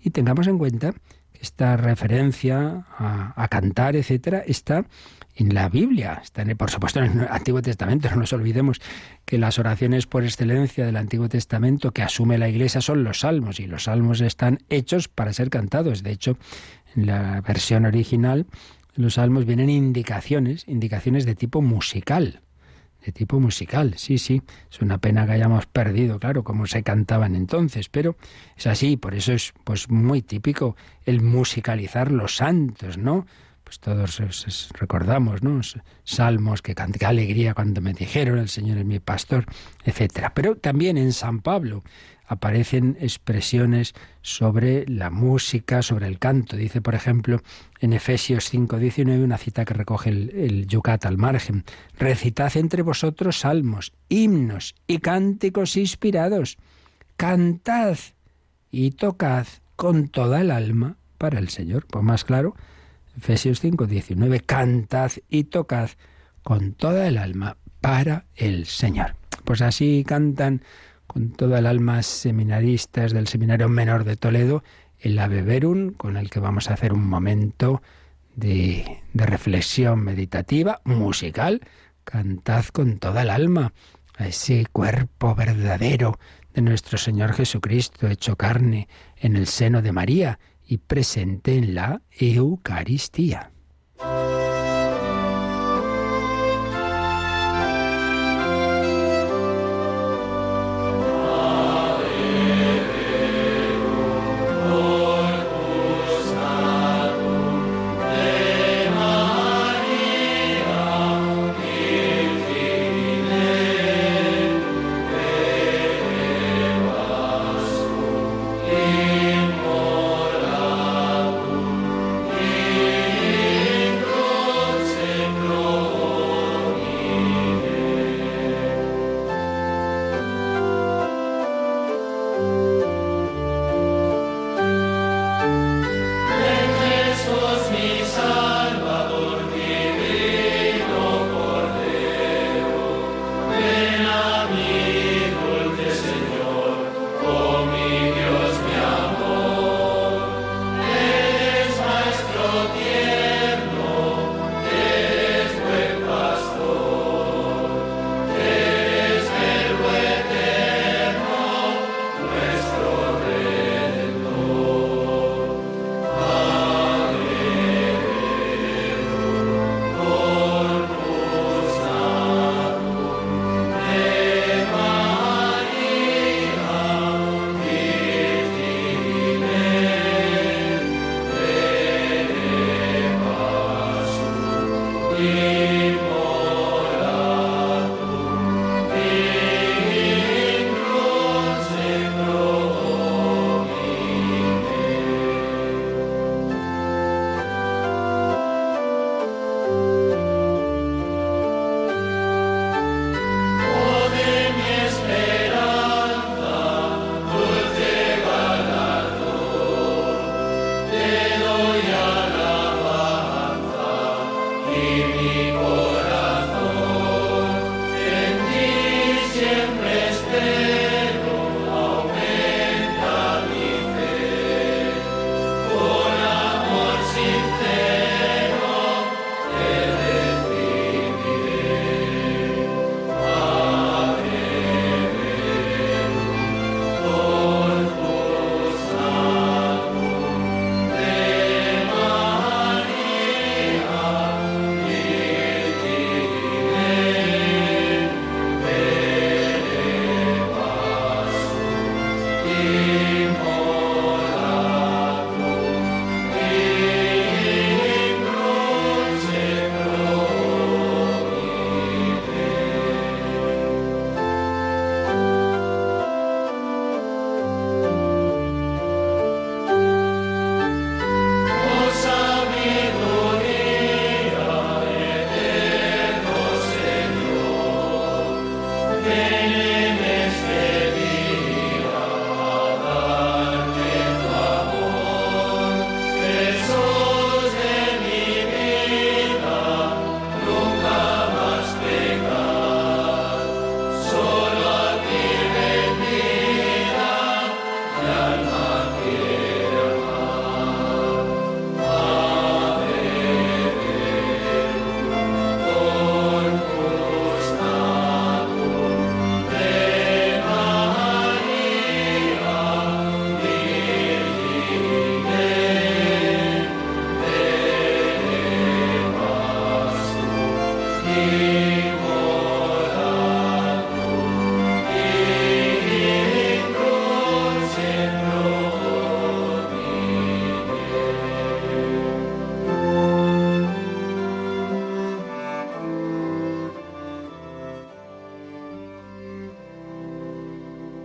[0.00, 0.94] Y tengamos en cuenta
[1.34, 4.84] esta referencia a, cantar, etcétera, está
[5.40, 8.10] en la Biblia, está en, por supuesto en el Antiguo Testamento.
[8.10, 8.80] No nos olvidemos
[9.24, 13.58] que las oraciones por excelencia del Antiguo Testamento que asume la Iglesia son los salmos
[13.58, 16.02] y los salmos están hechos para ser cantados.
[16.02, 16.36] De hecho,
[16.94, 18.46] en la versión original,
[18.94, 22.42] los salmos vienen indicaciones, indicaciones de tipo musical
[23.04, 23.94] de tipo musical.
[23.96, 28.16] Sí, sí, es una pena que hayamos perdido, claro, como se cantaban entonces, pero
[28.58, 30.76] es así, por eso es pues muy típico
[31.06, 33.26] el musicalizar los santos, ¿no?
[33.70, 35.60] Pues todos recordamos, ¿no?
[36.02, 39.44] Salmos que canté, alegría cuando me dijeron el Señor es mi pastor,
[39.84, 40.32] etcétera.
[40.34, 41.84] Pero también en San Pablo
[42.26, 46.56] aparecen expresiones sobre la música, sobre el canto.
[46.56, 47.42] Dice, por ejemplo,
[47.78, 51.62] en Efesios 5:19, una cita que recoge el, el Yucat al margen,
[51.96, 56.58] recitad entre vosotros salmos, himnos y cánticos inspirados,
[57.16, 57.96] cantad
[58.72, 61.86] y tocad con toda el alma para el Señor.
[61.86, 62.56] Pues más claro,
[63.20, 65.90] Efesios 5:19, cantad y tocad
[66.42, 69.14] con toda el alma para el Señor.
[69.44, 70.62] Pues así cantan
[71.06, 74.64] con toda el alma seminaristas del Seminario Menor de Toledo,
[74.98, 77.82] el Ave Verum, con el que vamos a hacer un momento
[78.36, 81.60] de, de reflexión meditativa, musical.
[82.04, 83.74] Cantad con toda el alma
[84.16, 86.18] a ese cuerpo verdadero
[86.54, 90.38] de nuestro Señor Jesucristo, hecho carne en el seno de María
[90.70, 93.50] y presente en la Eucaristía.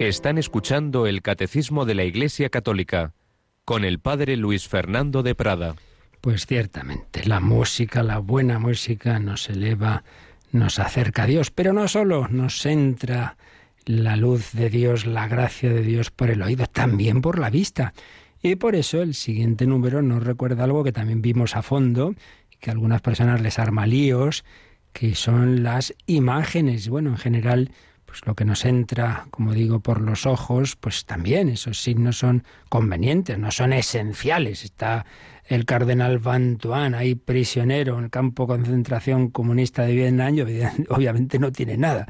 [0.08, 3.14] Están escuchando el Catecismo de la Iglesia Católica
[3.66, 5.74] con el Padre Luis Fernando de Prada.
[6.22, 10.04] Pues ciertamente, la música, la buena música nos eleva,
[10.52, 13.36] nos acerca a Dios, pero no solo nos entra
[13.86, 17.96] la luz de Dios, la gracia de Dios por el oído, también por la vista.
[18.44, 22.14] Y por eso el siguiente número nos recuerda algo que también vimos a fondo,
[22.60, 24.46] que a algunas personas les arma líos,
[24.94, 26.90] que son las imágenes.
[26.90, 27.72] Bueno, en general
[28.16, 32.46] pues lo que nos entra, como digo, por los ojos, pues también esos signos son
[32.70, 34.64] convenientes, no son esenciales.
[34.64, 35.06] Está
[35.48, 40.36] el cardenal Van Tuan, ahí prisionero en el campo de concentración comunista de Vietnam,
[40.90, 42.08] obviamente no tiene nada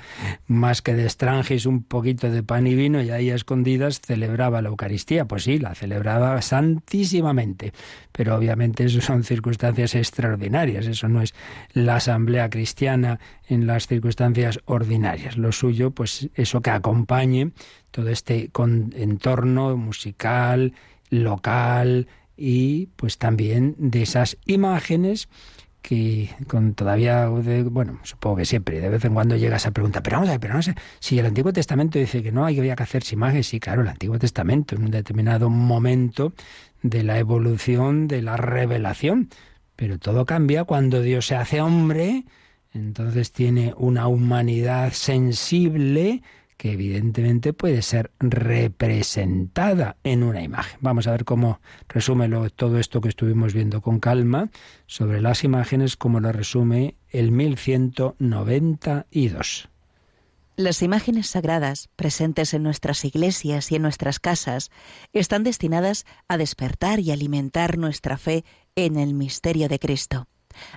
[0.47, 4.61] más que de extranjis un poquito de pan y vino y ahí a escondidas celebraba
[4.61, 5.25] la Eucaristía.
[5.25, 7.73] Pues sí, la celebraba santísimamente,
[8.11, 11.33] pero obviamente eso son circunstancias extraordinarias, eso no es
[11.73, 15.37] la asamblea cristiana en las circunstancias ordinarias.
[15.37, 17.51] Lo suyo, pues eso que acompañe
[17.91, 18.49] todo este
[18.95, 20.73] entorno musical,
[21.09, 22.07] local,
[22.37, 25.29] y pues también de esas imágenes
[25.85, 30.15] que con todavía, bueno, supongo que siempre, de vez en cuando llega esa pregunta, pero
[30.15, 32.71] vamos a ver, pero no sé, si el Antiguo Testamento dice que no hay que
[32.71, 36.33] hacerse imágenes, sí, claro, el Antiguo Testamento, en un determinado momento
[36.81, 39.29] de la evolución, de la revelación,
[39.75, 42.25] pero todo cambia cuando Dios se hace hombre,
[42.73, 46.23] entonces tiene una humanidad sensible,
[46.65, 50.79] que evidentemente puede ser representada en una imagen.
[50.81, 54.49] Vamos a ver cómo resume todo esto que estuvimos viendo con calma
[54.87, 59.69] sobre las imágenes, como lo resume el 1192.
[60.55, 64.71] Las imágenes sagradas presentes en nuestras iglesias y en nuestras casas
[65.13, 68.43] están destinadas a despertar y alimentar nuestra fe
[68.75, 70.27] en el misterio de Cristo.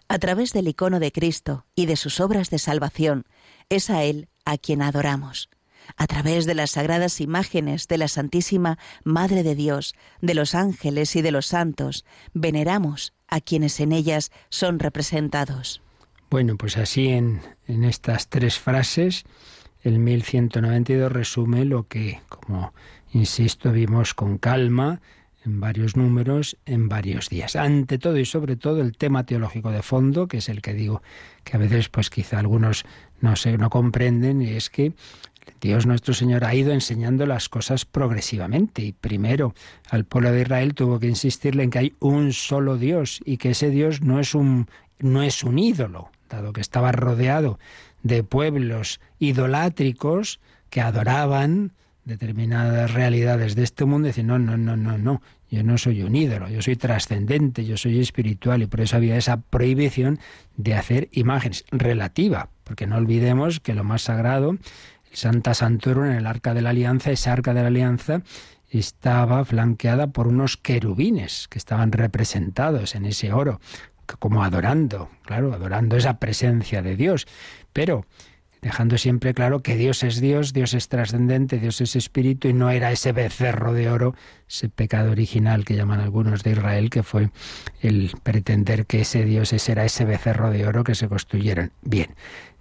[0.07, 3.25] A través del icono de Cristo y de sus obras de salvación,
[3.71, 5.49] es a Él a quien adoramos
[5.97, 11.17] a través de las sagradas imágenes de la Santísima Madre de Dios, de los ángeles
[11.17, 15.83] y de los santos, veneramos a quienes en ellas son representados.
[16.31, 19.25] Bueno, pues así en, estas tres frases,
[19.83, 22.75] el 1192 resume lo que, como
[23.13, 25.01] insisto, vimos con calma
[25.45, 27.57] en varios números, en varios días.
[27.57, 31.03] Ante todo y sobre todo el tema teológico de fondo, que es el que digo
[31.45, 32.85] que a veces pues quizá algunos
[33.21, 34.93] no se no comprenden, y es que
[35.61, 38.83] Dios nuestro Señor ha ido enseñando las cosas progresivamente.
[38.83, 39.55] Y primero
[39.91, 43.51] al pueblo de Israel tuvo que insistirle en que hay un solo Dios y que
[43.51, 44.69] ese Dios no es un
[45.01, 47.59] no es un ídolo, dado que estaba rodeado
[48.03, 50.41] de pueblos idolátricos
[50.71, 51.73] que adoraban
[52.05, 55.21] determinadas realidades de este mundo, dice, no, no, no, no, no,
[55.51, 59.17] yo no soy un ídolo, yo soy trascendente, yo soy espiritual y por eso había
[59.17, 60.19] esa prohibición
[60.57, 64.57] de hacer imágenes relativa, porque no olvidemos que lo más sagrado
[65.13, 68.23] Santa Santoro en el Arca de la Alianza, esa Arca de la Alianza
[68.71, 73.61] estaba flanqueada por unos querubines que estaban representados en ese oro,
[74.19, 77.27] como adorando, claro, adorando esa presencia de Dios,
[77.73, 78.05] pero
[78.61, 82.71] dejando siempre claro que Dios es Dios, Dios es trascendente, Dios es espíritu y no
[82.71, 84.15] era ese becerro de oro,
[84.49, 87.31] ese pecado original que llaman algunos de Israel, que fue
[87.81, 91.71] el pretender que ese Dios ese era ese becerro de oro que se construyeron.
[91.83, 92.15] Bien,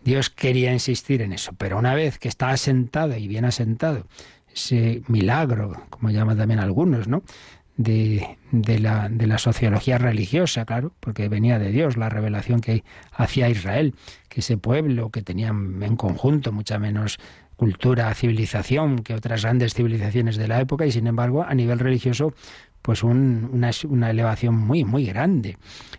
[0.08, 4.08] Dios quería insistir en eso, pero una vez que está asentado y bien asentado,
[4.56, 7.24] ese milagro, como llaman también algunos, ¿no?
[7.76, 13.96] De, la, sociología religiosa, claro, porque venía de Dios la revelación que hacía Israel,
[14.30, 17.20] que ese pueblo que tenía en conjunto mucha menos
[17.58, 22.34] cultura, civilización que otras grandes civilizaciones de la época y sin embargo a nivel religioso
[22.82, 25.58] pues una, una, elevación muy, muy grande.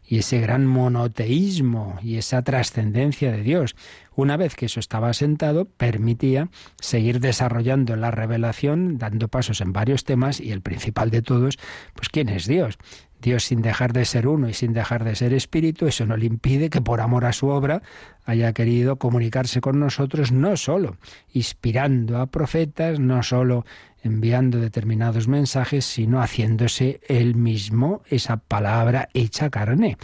[0.08, 3.76] Y ese gran monoteísmo y esa trascendencia de Dios.
[4.16, 6.48] Una vez que eso estaba asentado, permitía
[6.80, 11.58] seguir desarrollando la revelación, dando pasos en varios temas, y el principal de todos,
[11.94, 12.78] pues ¿quién es Dios?
[13.20, 16.26] Dios sin dejar de ser uno y sin dejar de ser espíritu, eso no le
[16.26, 17.82] impide que por amor a su obra
[18.24, 20.96] haya querido comunicarse con nosotros no solo
[21.32, 23.64] inspirando a profetas, no solo
[24.02, 29.96] enviando determinados mensajes, sino haciéndose él mismo esa palabra hecha carne.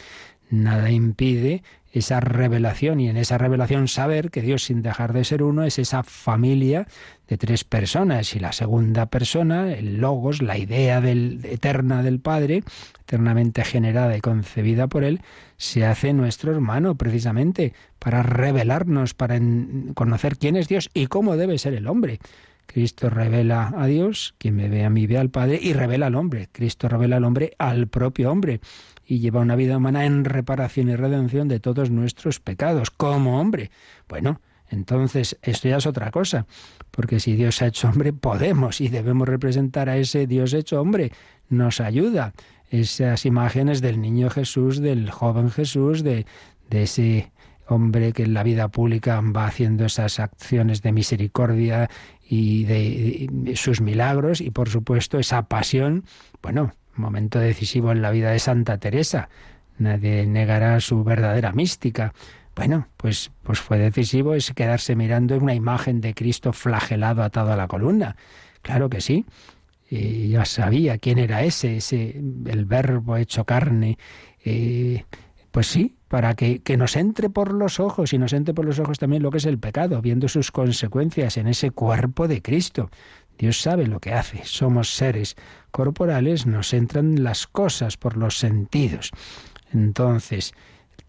[0.51, 1.63] Nada impide
[1.95, 5.79] esa revelación y en esa revelación saber que Dios sin dejar de ser uno es
[5.79, 6.89] esa familia
[7.29, 12.65] de tres personas y la segunda persona, el logos, la idea eterna del Padre,
[13.01, 15.21] eternamente generada y concebida por Él,
[15.57, 19.39] se hace nuestro hermano precisamente para revelarnos, para
[19.95, 22.19] conocer quién es Dios y cómo debe ser el hombre.
[22.67, 26.15] Cristo revela a Dios, quien me ve a mí ve al Padre, y revela al
[26.15, 26.49] hombre.
[26.51, 28.61] Cristo revela al hombre al propio hombre
[29.07, 33.71] y lleva una vida humana en reparación y redención de todos nuestros pecados, como hombre.
[34.09, 34.41] Bueno,
[34.71, 36.47] Entonces, esto ya es otra cosa,
[36.91, 41.13] porque si Dios ha hecho hombre, podemos y debemos representar a ese Dios hecho hombre.
[41.49, 42.33] Nos ayuda
[42.71, 46.27] esas imágenes del niño Jesús, del joven Jesús, de,
[46.71, 47.31] ese
[47.69, 51.89] hombre que en la vida pública va haciendo esas acciones de misericordia
[52.29, 56.05] y de sus milagros y por supuesto esa pasión,
[56.43, 59.29] bueno, momento decisivo en la vida de Santa Teresa.
[59.79, 62.13] Nadie negará su verdadera mística.
[62.55, 67.57] Bueno, pues, pues fue decisivo es quedarse mirando una imagen de Cristo flagelado atado a
[67.57, 68.17] la columna.
[68.63, 69.27] Claro que sí.
[69.91, 72.11] Y ya sabía quién era ese, ese
[72.47, 73.99] el verbo hecho carne.
[74.45, 75.05] Eh,
[75.51, 78.79] pues sí, para que, que, nos entre por los ojos y nos entre por los
[78.79, 82.89] ojos también lo que es el pecado, viendo sus consecuencias en ese cuerpo de Cristo.
[83.37, 84.43] Dios sabe lo que hace.
[84.45, 85.35] Somos seres
[85.73, 89.11] corporales, nos entran las cosas por los sentidos.
[89.73, 90.55] Entonces,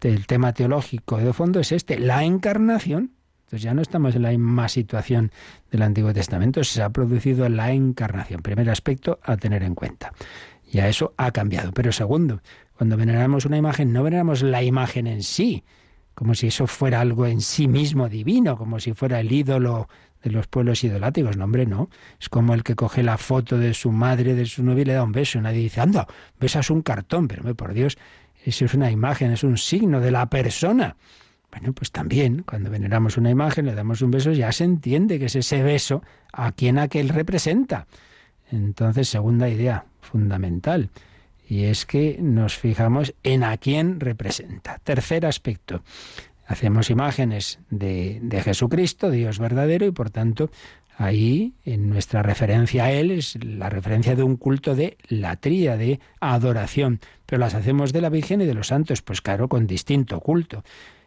[0.00, 3.12] el tema teológico de fondo es este, la encarnación.
[3.44, 5.30] Entonces ya no estamos en la misma situación
[5.70, 8.42] del Antiguo Testamento, se ha producido la encarnación.
[8.42, 10.12] Primer aspecto a tener en cuenta.
[10.72, 11.70] Ya eso ha cambiado.
[11.70, 12.40] Pero segundo,
[12.76, 15.64] cuando veneramos una imagen, no veneramos la imagen en sí,
[16.14, 19.88] como si eso fuera algo en sí mismo divino, como si fuera el ídolo
[20.22, 21.36] de los pueblos idoláticos.
[21.36, 21.88] No, hombre, no.
[22.20, 24.92] Es como el que coge la foto de su madre, de su novia y le
[24.94, 25.40] da un beso.
[25.40, 26.06] Nadie dice, anda,
[26.40, 27.28] besas un cartón.
[27.28, 27.98] Pero, por Dios,
[28.44, 30.96] eso es una imagen, es un signo de la persona.
[31.50, 35.26] Bueno, pues también, cuando veneramos una imagen, le damos un beso, ya se entiende que
[35.26, 36.02] es ese beso
[36.32, 37.86] a quien aquel representa.
[38.50, 40.90] Entonces, segunda idea fundamental,
[41.48, 44.78] y es que nos fijamos en a quién representa.
[44.82, 45.82] Tercer aspecto,
[46.46, 50.50] hacemos imágenes de, de Jesucristo, Dios verdadero, y por tanto
[50.98, 56.00] Ahí, en nuestra referencia a Él, es la referencia de un culto de latría, de
[56.20, 57.00] adoración.
[57.26, 60.64] Pero las hacemos de la Virgen y de los santos, pues claro, con distinto culto.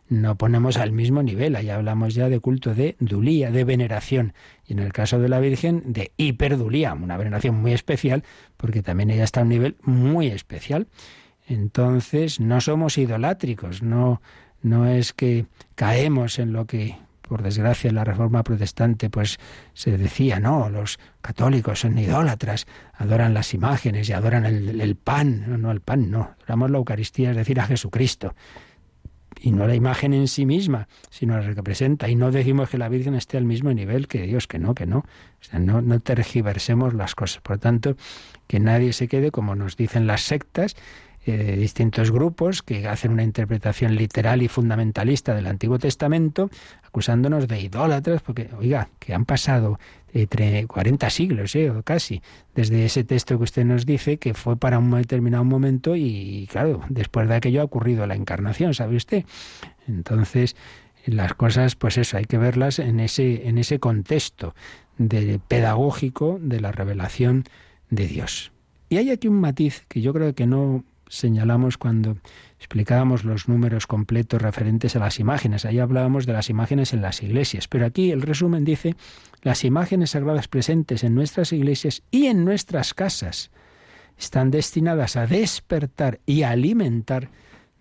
[0.10, 4.34] No ponemos al mismo nivel, ahí hablamos ya de culto de dulía, de veneración.
[4.66, 8.24] Y en el caso de la Virgen, de hiperdulía, una veneración muy especial,
[8.58, 10.88] porque también ella está a un nivel muy especial.
[11.48, 14.20] Entonces, no somos idolátricos, no,
[14.64, 15.46] no es que
[15.76, 19.38] caemos en lo que por desgracia en la Reforma Protestante pues
[19.74, 25.58] se decía, no, los católicos son idólatras, adoran las imágenes y adoran el, pan, no,
[25.60, 28.34] no el pan, no, adoramos la Eucaristía, es decir, a Jesucristo
[29.42, 32.10] y no la imagen en sí misma, sino la que representa.
[32.10, 34.86] Y no decimos que la Virgen esté al mismo nivel que Dios, que no, que
[34.86, 35.00] no.
[35.00, 37.42] O sea, no, no tergiversemos las cosas.
[37.42, 37.96] Por tanto,
[38.48, 40.76] que nadie se quede, como nos dicen las sectas,
[41.26, 46.50] eh, distintos grupos que hacen una interpretación literal y fundamentalista del Antiguo Testamento,
[46.82, 49.80] acusándonos de idólatras, porque, oiga, que han pasado
[50.14, 52.22] entre 40 siglos, eh, o casi,
[52.56, 56.82] desde ese texto que usted nos dice, que fue para un determinado momento y, claro,
[56.90, 59.26] después de aquello ha ocurrido la encarnación, ¿sabe usted?
[59.88, 60.56] Entonces,
[61.06, 64.54] las cosas, pues eso, hay que verlas en ese, en ese contexto
[64.98, 67.46] de pedagógico de la revelación
[67.90, 68.52] de Dios.
[68.90, 72.18] Y hay aquí un matiz que yo creo que no señalamos cuando
[72.58, 75.66] explicábamos los números completos referentes a las imágenes.
[75.66, 77.68] Ahí hablábamos de las imágenes en las iglesias.
[77.68, 78.96] Pero aquí el resumen dice
[79.42, 83.52] las imágenes sagradas presentes en nuestras iglesias y en nuestras casas
[84.18, 87.30] están destinadas a despertar y alimentar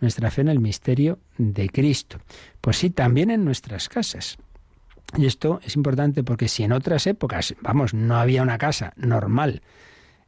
[0.01, 2.19] nuestra fe en el misterio de Cristo.
[2.61, 4.39] Pues sí, también en nuestras casas.
[5.17, 9.63] Y esto es importante porque si en otras épocas, vamos, no había una casa normal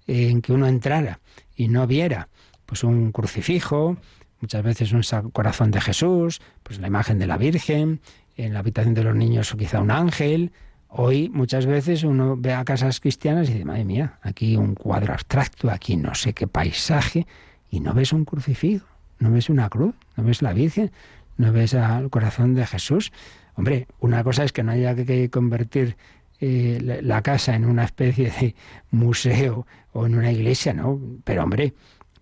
[0.07, 1.21] en que uno entrara
[1.55, 2.29] y no viera
[2.71, 3.97] pues un crucifijo,
[4.41, 5.03] muchas veces un
[5.33, 8.01] corazón de Jesús, pues la imagen de la Virgen,
[8.37, 10.53] en la habitación de los niños quizá un ángel.
[10.87, 15.15] Hoy muchas veces uno ve a casas cristianas y dice, madre mía, aquí un cuadro
[15.15, 17.27] abstracto, aquí no sé qué paisaje,
[17.73, 18.87] y no ves un crucifijo,
[19.19, 20.93] no ves una cruz, no ves la Virgen,
[21.39, 23.11] no ves al corazón de Jesús.
[23.57, 25.97] Hombre, una cosa es que no haya que convertir
[26.39, 28.55] eh, la casa en una especie de
[28.93, 31.01] museo o en una iglesia, ¿no?
[31.25, 31.75] Pero hombre,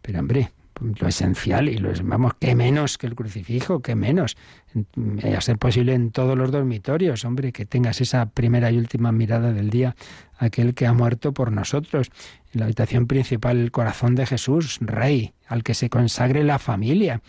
[0.09, 4.39] pero hombre, lo esencial y lo vamos, qué menos que el crucifijo, qué menos.
[5.37, 9.53] A ser posible en todos los dormitorios, hombre, que tengas esa primera y última mirada
[9.53, 9.97] del día,
[10.39, 12.11] aquel que ha muerto por nosotros.
[12.55, 17.21] En la habitación principal, el corazón de Jesús, Rey, al que se consagre la familia.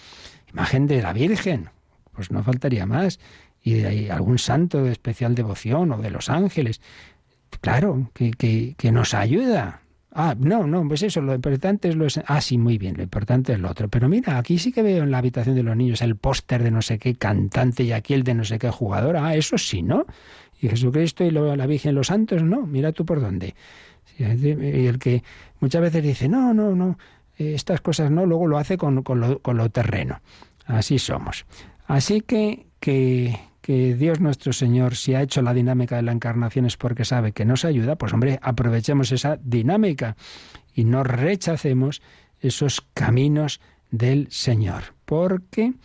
[0.54, 1.70] Imagen de la Virgen,
[2.14, 3.20] pues no faltaría más.
[3.62, 6.80] Y de algún santo de especial devoción o de los ángeles.
[7.60, 9.82] Claro, que, que, que nos ayuda
[10.12, 12.08] Ah, no, no, pues eso, lo importante es lo...
[12.26, 13.90] Ah, sí, muy bien, lo importante es lo otro.
[13.90, 16.72] Pero mira, aquí sí que veo en la habitación de los niños el póster de
[16.72, 19.18] no sé qué cantante y aquí el de no sé qué jugador.
[19.18, 20.06] Ah, eso sí, ¿no?
[20.60, 23.56] Y Jesucristo y la Virgen los santos, no, mira tú por dónde.
[24.18, 24.24] Y
[24.88, 25.24] el que
[25.60, 26.98] muchas veces dice, no, no, no,
[27.38, 30.22] estas cosas no, luego lo hace con, con, lo, con lo terreno.
[30.66, 31.46] Así somos.
[31.88, 33.40] Así que, que,
[33.70, 37.34] que Dios nuestro Señor, si ha hecho la dinámica de la encarnación es porque sabe
[37.34, 40.18] que nos ayuda, pues hombre, aprovechemos esa dinámica
[40.74, 42.02] y no rechacemos
[42.40, 43.62] esos caminos
[43.92, 44.96] del Señor.
[45.06, 45.76] Porque,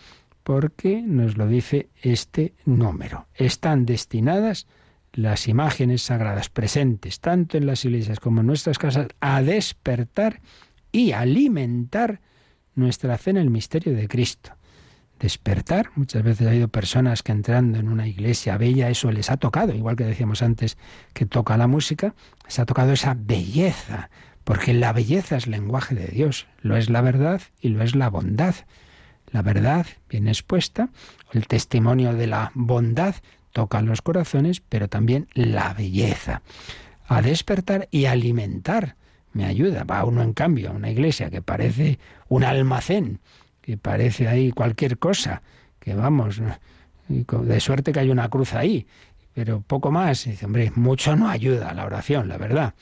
[0.45, 3.26] porque nos lo dice este número.
[3.35, 4.66] Están destinadas
[5.12, 10.41] las imágenes sagradas presentes, tanto en las iglesias como en nuestras casas, a despertar
[10.91, 12.22] y alimentar
[12.76, 14.53] nuestra fe en el misterio de Cristo.
[15.25, 19.39] Despertar, muchas veces ha habido personas que entrando en una iglesia bella, eso les ha
[19.39, 20.77] tocado, igual que decíamos antes
[21.14, 22.14] que toca la música,
[22.45, 24.11] les ha tocado esa belleza,
[24.45, 28.11] porque la belleza es lenguaje de Dios, lo es la verdad y lo es la
[28.11, 28.55] bondad.
[29.31, 30.91] La verdad bien expuesta,
[31.33, 33.14] el testimonio de la bondad
[33.53, 36.43] toca los corazones, pero también la belleza.
[37.07, 38.97] A despertar y alimentar
[39.33, 39.85] me ayuda.
[39.85, 41.99] Va uno, en cambio, a una iglesia que parece
[42.29, 43.20] un almacén,
[43.65, 45.41] que parece ahí cualquier cosa,
[45.81, 46.43] que vamos,
[47.09, 48.87] de suerte que hay una cruz ahí,
[49.33, 50.27] pero poco más.
[50.27, 52.75] dice, hombre, mucho no ayuda a la oración, la verdad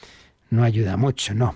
[0.51, 1.55] no ayuda mucho, no.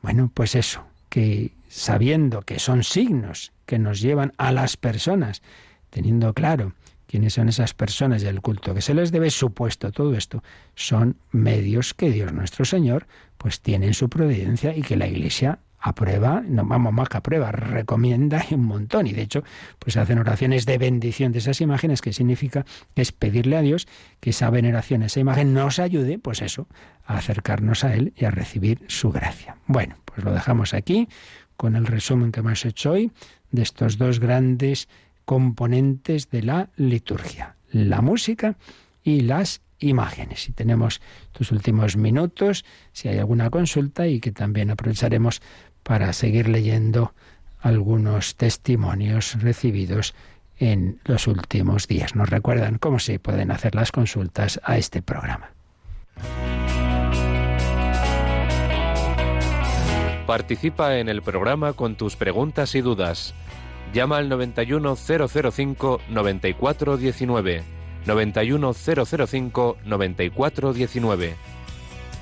[0.00, 5.42] Bueno, pues eso, que sabiendo que son signos que nos llevan a las personas,
[5.90, 6.72] teniendo claro
[7.08, 10.44] quiénes son esas personas y el culto que se les debe, supuesto todo esto,
[10.76, 13.08] son medios que Dios nuestro Señor
[13.38, 17.52] pues tiene en su providencia y que la Iglesia aprueba, no vamos más que aprueba,
[17.52, 19.06] recomienda un montón.
[19.06, 19.44] Y de hecho,
[19.78, 22.64] pues hacen oraciones de bendición de esas imágenes, que significa
[22.94, 23.86] que es pedirle a Dios
[24.20, 26.66] que esa veneración, esa imagen nos ayude, pues eso,
[27.04, 29.56] a acercarnos a Él y a recibir su gracia.
[29.66, 31.08] Bueno, pues lo dejamos aquí
[31.56, 33.12] con el resumen que hemos hecho hoy
[33.50, 34.88] de estos dos grandes
[35.24, 38.56] componentes de la liturgia, la música
[39.02, 40.48] y las imágenes.
[40.48, 41.00] Y tenemos
[41.32, 45.40] tus últimos minutos, si hay alguna consulta, y que también aprovecharemos
[45.88, 47.14] para seguir leyendo
[47.60, 50.14] algunos testimonios recibidos
[50.58, 52.14] en los últimos días.
[52.14, 55.50] Nos recuerdan cómo se pueden hacer las consultas a este programa.
[60.26, 63.32] Participa en el programa con tus preguntas y dudas.
[63.94, 67.64] Llama al 91005 9419.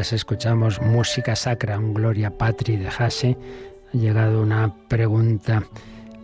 [0.00, 3.36] escuchamos música sacra, un Gloria Patri de Hase,
[3.92, 5.64] ha llegado una pregunta.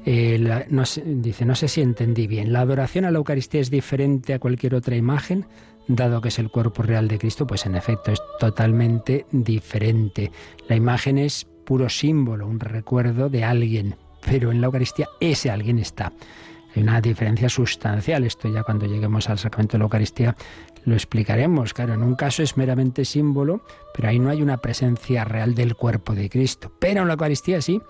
[0.07, 0.65] Eh,
[1.05, 2.53] dice, no sé si entendí bien.
[2.53, 5.47] ¿La adoración a la Eucaristía es diferente a cualquier otra imagen?
[5.89, 10.33] Dado que es el cuerpo real de Cristo, pues en efecto es totalmente diferente.
[10.69, 15.79] La imagen es puro símbolo, un recuerdo de alguien, pero en la Eucaristía ese alguien
[15.79, 16.13] está.
[16.75, 18.25] Hay una diferencia sustancial.
[18.25, 20.37] Esto ya cuando lleguemos al sacramento de la Eucaristía
[20.87, 21.75] lo explicaremos.
[21.75, 23.61] Claro, en un caso es meramente símbolo,
[23.93, 26.73] pero ahí no hay una presencia real del cuerpo de Cristo.
[26.79, 27.83] Pero en la Eucaristía sí.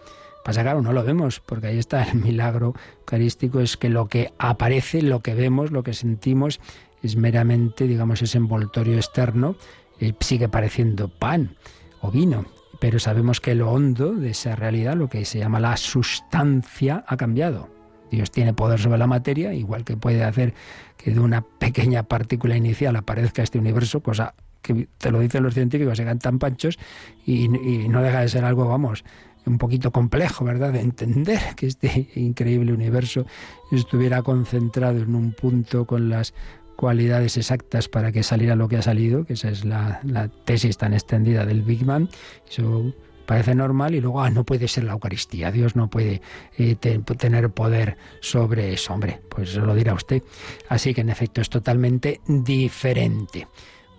[0.45, 4.33] Pasa claro, no lo vemos, porque ahí está el milagro eucarístico, es que lo que
[4.39, 6.61] aparece, lo que vemos, lo que sentimos,
[7.03, 9.57] es meramente, digamos, ese envoltorio externo,
[9.99, 11.57] y sigue pareciendo pan
[12.01, 12.45] o vino,
[12.79, 17.17] pero sabemos que lo hondo de esa realidad, lo que se llama la sustancia, ha
[17.17, 17.76] cambiado.
[18.11, 20.55] Dios tiene poder sobre la materia, igual que puede hacer
[20.97, 25.55] que de una pequeña partícula inicial aparezca este universo, cosa que te lo dicen los
[25.55, 26.79] científicos, se tan panchos
[27.25, 29.05] y, y no deja de ser algo, vamos,
[29.47, 33.27] un poquito complejo, ¿verdad?, de entender que este increíble universo
[33.71, 36.35] estuviera concentrado en un punto con las
[36.77, 40.01] cualidades exactas para que saliera lo que ha salido, que esa es la,
[40.45, 42.09] tesis tan extendida del Big Bang.
[42.49, 42.93] Eso
[43.27, 46.23] parece normal y luego, ah, no puede ser la Eucaristía, Dios no puede
[46.57, 50.23] eh, tener poder sobre eso, hombre, pues eso lo dirá usted.
[50.69, 53.49] Así que en efecto es totalmente diferente.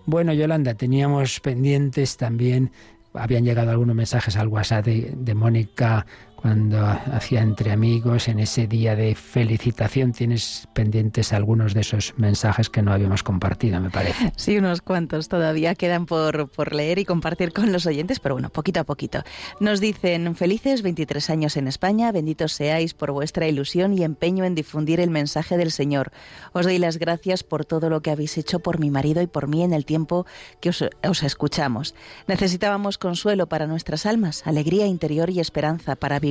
[0.06, 2.72] Bueno, Yolanda, teníamos pendientes también,
[3.14, 6.06] habían llegado algunos mensajes al WhatsApp de Mónica
[6.38, 10.14] cuando hacía entre amigos en ese día de felicitación.
[10.14, 14.32] Tienes pendientes algunos de esos mensajes que no habíamos compartido, me parece.
[14.38, 18.50] Sí, unos cuantos todavía quedan por, por leer y compartir con los oyentes, pero bueno,
[18.50, 19.24] poquito a poquito.
[19.60, 24.54] Nos dicen, felices 23 años en España, benditos seáis por vuestra ilusión y empeño en
[24.54, 26.12] difundir el mensaje del Señor.
[26.54, 29.48] Os doy las gracias por todo lo que habéis hecho por mi marido y por
[29.48, 30.28] mí en el tiempo
[30.62, 31.96] que os, os escuchamos.
[32.28, 36.27] Necesitábamos consuelo para nuestras almas, alegría interior y esperanza para vivir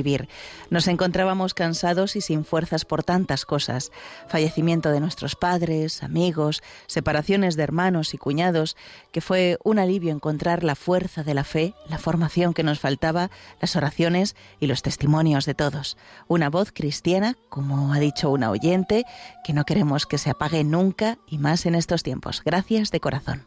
[0.69, 3.91] Nos encontrábamos cansados y sin fuerzas por tantas cosas.
[4.27, 8.75] Fallecimiento de nuestros padres, amigos, separaciones de hermanos y cuñados,
[9.11, 13.29] que fue un alivio encontrar la fuerza de la fe, la formación que nos faltaba,
[13.61, 15.97] las oraciones y los testimonios de todos.
[16.27, 19.05] Una voz cristiana, como ha dicho una oyente,
[19.43, 22.41] que no queremos que se apague nunca y más en estos tiempos.
[22.45, 23.45] Gracias de corazón.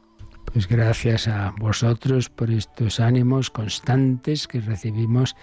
[0.52, 5.36] Pues gracias a vosotros por estos ánimos constantes que recibimos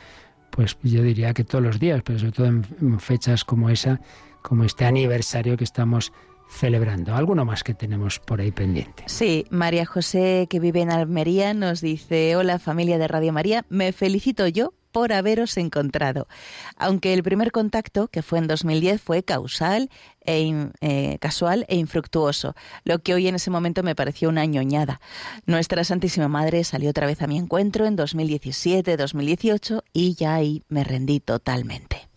[0.52, 4.02] pues yo diría que todos los días, pero sobre todo en fechas como esa,
[4.42, 6.12] como este aniversario que estamos
[6.50, 7.16] celebrando.
[7.16, 9.04] ¿Alguno más que tenemos por ahí pendiente?
[9.08, 13.92] Sí, María José, que vive en Almería, nos dice, hola familia de Radio María, me
[13.92, 16.28] felicito yo por haberos encontrado.
[16.76, 19.92] Aunque el primer contacto, que fue en 2010, fue causal,
[20.26, 25.00] e, eh, casual e infructuoso, lo que hoy en ese momento me pareció una ñoñada.
[25.46, 30.84] Nuestra Santísima Madre salió otra vez a mi encuentro en 2017-2018 y ya ahí me
[30.84, 32.10] rendí totalmente.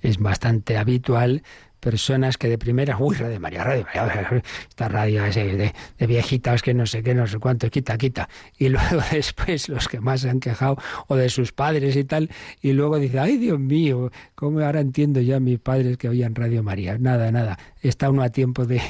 [0.00, 1.44] Es bastante habitual
[1.80, 6.74] personas que de primera, uy, Radio María, Radio María, esta radio de, de viejitas que
[6.74, 8.28] no sé qué, no sé cuánto, quita, quita.
[8.58, 12.30] Y luego después los que más se han quejado, o de sus padres y tal,
[12.60, 16.34] y luego dice, ay Dios mío, ¿cómo ahora entiendo ya a mis padres que oían
[16.34, 16.98] Radio María?
[16.98, 18.80] Nada, nada, está uno a tiempo de...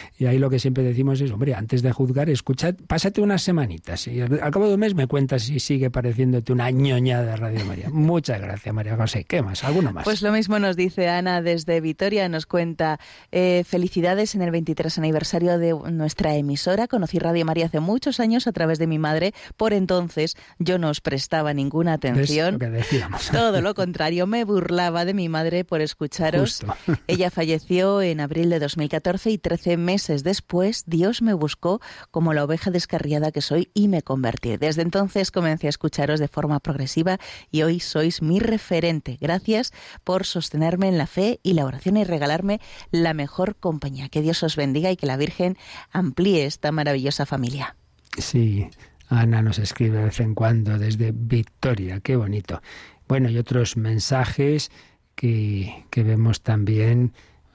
[0.18, 4.06] y ahí lo que siempre decimos es, hombre, antes de juzgar, escucha, pásate unas semanitas,
[4.06, 7.90] y al cabo de un mes me cuentas si sigue pareciénute una ñoñada Radio María.
[7.90, 9.24] Muchas gracias, María José.
[9.24, 9.64] ¿Qué más?
[9.64, 10.04] ¿Alguno más?
[10.04, 13.00] Pues lo mismo nos dice Ana desde Vitoria nos cuenta,
[13.32, 16.88] eh, felicidades en el 23 aniversario de nuestra emisora.
[16.88, 19.32] Conocí Radio María hace muchos años a través de mi madre.
[19.56, 22.58] Por entonces yo no os prestaba ninguna atención.
[23.32, 26.62] Todo lo contrario, me burlaba de mi madre por escucharos.
[27.06, 32.44] Ella falleció en abril de 2014 y 13 meses después Dios me buscó como la
[32.44, 34.56] oveja descarriada que soy y me convertí.
[34.56, 37.18] Desde entonces comencé a escucharos de forma progresiva
[37.50, 39.18] y hoy sois mi referente.
[39.20, 39.72] Gracias
[40.04, 44.08] por sostenerme en la fe y la oración y regalarme la mejor compañía.
[44.08, 45.56] Que Dios os bendiga y que la Virgen
[45.90, 47.76] amplíe esta maravillosa familia.
[48.18, 48.68] Sí,
[49.08, 52.62] Ana nos escribe de vez en cuando desde Victoria, qué bonito.
[53.08, 54.70] Bueno, y otros mensajes
[55.14, 57.12] que, que vemos también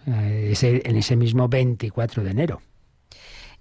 [0.07, 2.61] eh, en ese mismo 24 de enero.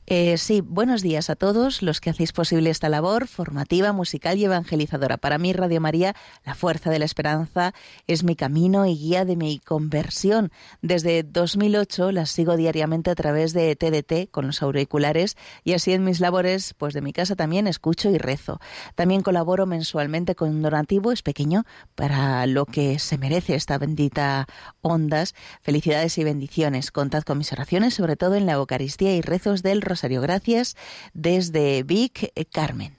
[0.06, 4.44] Eh, sí, buenos días a todos los que hacéis posible esta labor formativa, musical y
[4.44, 5.16] evangelizadora.
[5.16, 7.72] Para mí, Radio María, la fuerza de la esperanza,
[8.06, 10.52] es mi camino y guía de mi conversión.
[10.82, 16.04] Desde 2008 las sigo diariamente a través de TDT con los auriculares y así en
[16.04, 18.60] mis labores, pues de mi casa también escucho y rezo.
[18.96, 24.46] También colaboro mensualmente con un donativo, es pequeño, para lo que se merece esta bendita
[24.82, 25.34] ondas.
[25.62, 26.90] Felicidades y bendiciones.
[26.90, 29.80] Contad con mis oraciones, sobre todo en la Eucaristía y rezos del.
[30.02, 30.76] Gracias
[31.12, 32.92] desde Vic, eh, Carmen.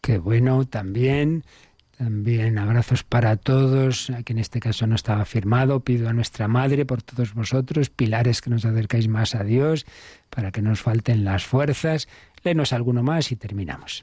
[0.00, 1.44] Qué bueno también.
[2.00, 4.08] También abrazos para todos.
[4.08, 5.80] Aquí en este caso no estaba firmado.
[5.80, 9.84] Pido a nuestra Madre por todos vosotros, pilares que nos acercáis más a Dios,
[10.30, 12.08] para que nos falten las fuerzas
[12.42, 14.02] Lenos alguno más y terminamos.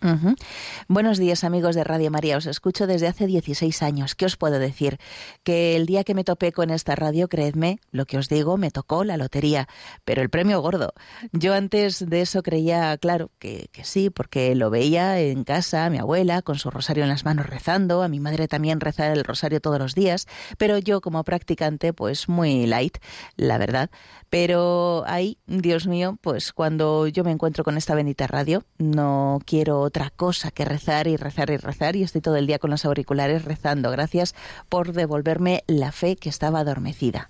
[0.88, 4.14] Buenos días amigos de Radio María, os escucho desde hace 16 años.
[4.14, 5.00] ¿Qué os puedo decir?
[5.44, 8.70] Que el día que me topé con esta radio, creedme, lo que os digo, me
[8.70, 9.68] tocó la lotería,
[10.06, 10.94] pero el premio gordo.
[11.32, 15.90] Yo antes de eso creía, claro, que, que sí, porque lo veía en casa, a
[15.90, 19.24] mi abuela, con su rosario en las manos rezando, a mi madre también rezar el
[19.24, 20.28] rosario todos los días,
[20.60, 22.98] pero yo como practicante, pues muy light,
[23.36, 23.90] la verdad.
[24.30, 28.64] Pero ahí, Dios mío, pues cuando yo me encuentro con esta bendita radio.
[28.78, 32.60] No quiero otra cosa que rezar y rezar y rezar y estoy todo el día
[32.60, 33.92] con los auriculares rezando.
[33.92, 34.36] Gracias
[34.70, 37.30] por devolverme la fe que estaba adormecida.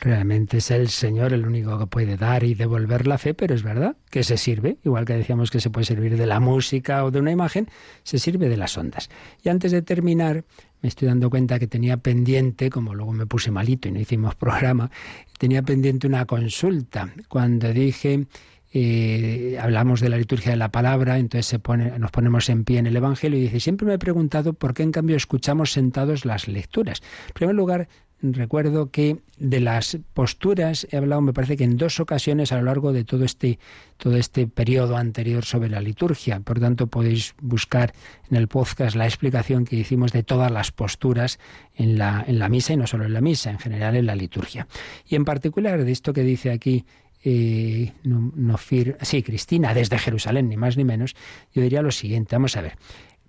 [0.00, 3.64] Realmente es el Señor el único que puede dar y devolver la fe, pero es
[3.64, 7.10] verdad que se sirve, igual que decíamos que se puede servir de la música o
[7.10, 7.68] de una imagen,
[8.04, 9.10] se sirve de las ondas.
[9.42, 10.44] Y antes de terminar,
[10.82, 14.34] me estoy dando cuenta que tenía pendiente, como luego me puse malito y no hicimos
[14.36, 14.88] programa,
[15.36, 17.12] tenía pendiente una consulta.
[17.28, 18.26] Cuando dije,
[18.72, 21.58] eh, hablamos de la liturgia de la palabra, entonces
[21.98, 24.82] nos ponemos en pie en el Evangelio y dice, siempre me he preguntado por qué
[24.82, 27.02] en cambio escuchamos sentados las lecturas.
[27.28, 27.88] En primer lugar,
[28.20, 32.64] recuerdo que de las posturas he hablado, me parece que en dos ocasiones a lo
[32.64, 33.58] largo de todo este,
[33.96, 36.40] todo este periodo anterior sobre la liturgia.
[36.40, 37.94] Por tanto, podéis buscar
[38.30, 41.38] en el podcast la explicación que hicimos de todas las posturas
[41.74, 44.16] en la, en la misa y no solo en la misa, en general en la
[44.16, 44.66] liturgia.
[45.06, 46.84] Y en particular de esto que dice aquí
[47.24, 48.56] no,
[49.02, 51.16] sí, Cristina, desde Jerusalén, ni más ni menos,
[51.52, 52.76] yo diría lo siguiente, vamos a ver.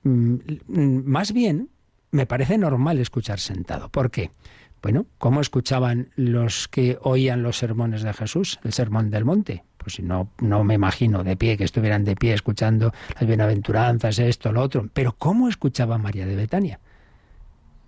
[0.04, 0.36] Mm,
[0.68, 1.70] mm, más bien,
[2.12, 3.90] me parece normal escuchar sentado.
[3.90, 4.32] ¿Por qué?
[4.82, 9.64] Bueno, ¿cómo escuchaban los que oían los sermones de Jesús, el sermón del monte?
[9.78, 14.20] Pues si no, no me imagino de pie, que estuvieran de pie escuchando las bienaventuranzas,
[14.20, 14.90] esto, lo otro.
[14.94, 16.80] Pero ¿cómo escuchaba María de Betania?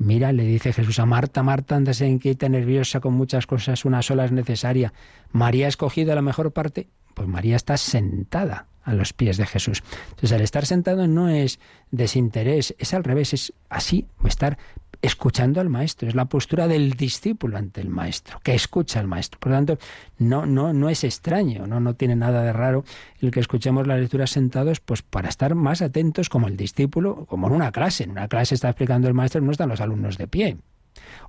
[0.04, 4.26] Mira, le dice Jesús a Marta, Marta, andas inquieta, nerviosa con muchas cosas, una sola
[4.26, 4.94] es necesaria.
[5.32, 6.88] María ha escogido la mejor parte.
[7.14, 9.84] Pues María está sentada a los pies de Jesús.
[10.10, 11.60] Entonces, el estar sentado no es
[11.92, 14.58] desinterés, es al revés, es así, estar
[15.02, 19.40] escuchando al maestro, es la postura del discípulo ante el maestro, que escucha al maestro.
[19.40, 19.78] Por lo tanto,
[20.20, 22.84] no, no, no es extraño, no, no tiene nada de raro
[23.20, 27.48] el que escuchemos la lectura sentados, pues para estar más atentos como el discípulo, como
[27.48, 28.04] en una clase.
[28.04, 30.58] En una clase está explicando el maestro, no están los alumnos de pie.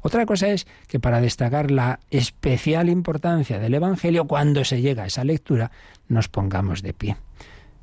[0.00, 5.06] Otra cosa es que para destacar la especial importancia del Evangelio, cuando se llega a
[5.06, 5.70] esa lectura,
[6.08, 7.16] nos pongamos de pie.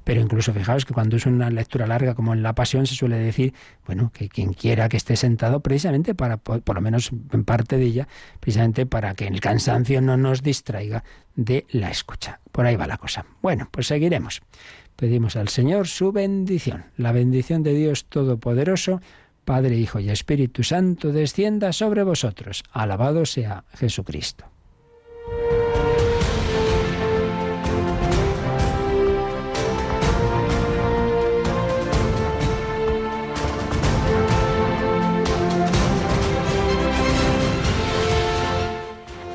[0.10, 3.20] Pero incluso fijaos que cuando es una lectura larga como en La Pasión se suele
[3.20, 3.54] decir,
[3.86, 7.86] bueno, que quien quiera que esté sentado precisamente para, por lo menos en parte de
[7.86, 8.08] ella,
[8.40, 11.04] precisamente para que el cansancio no nos distraiga
[11.36, 12.40] de la escucha.
[12.52, 13.28] Por ahí va la cosa.
[13.44, 14.42] Bueno, pues seguiremos.
[14.96, 19.02] Pedimos al Señor su bendición, la bendición de Dios Todopoderoso,
[19.46, 22.64] Padre, Hijo y Espíritu Santo, descienda sobre vosotros.
[22.72, 24.46] Alabado sea Jesucristo.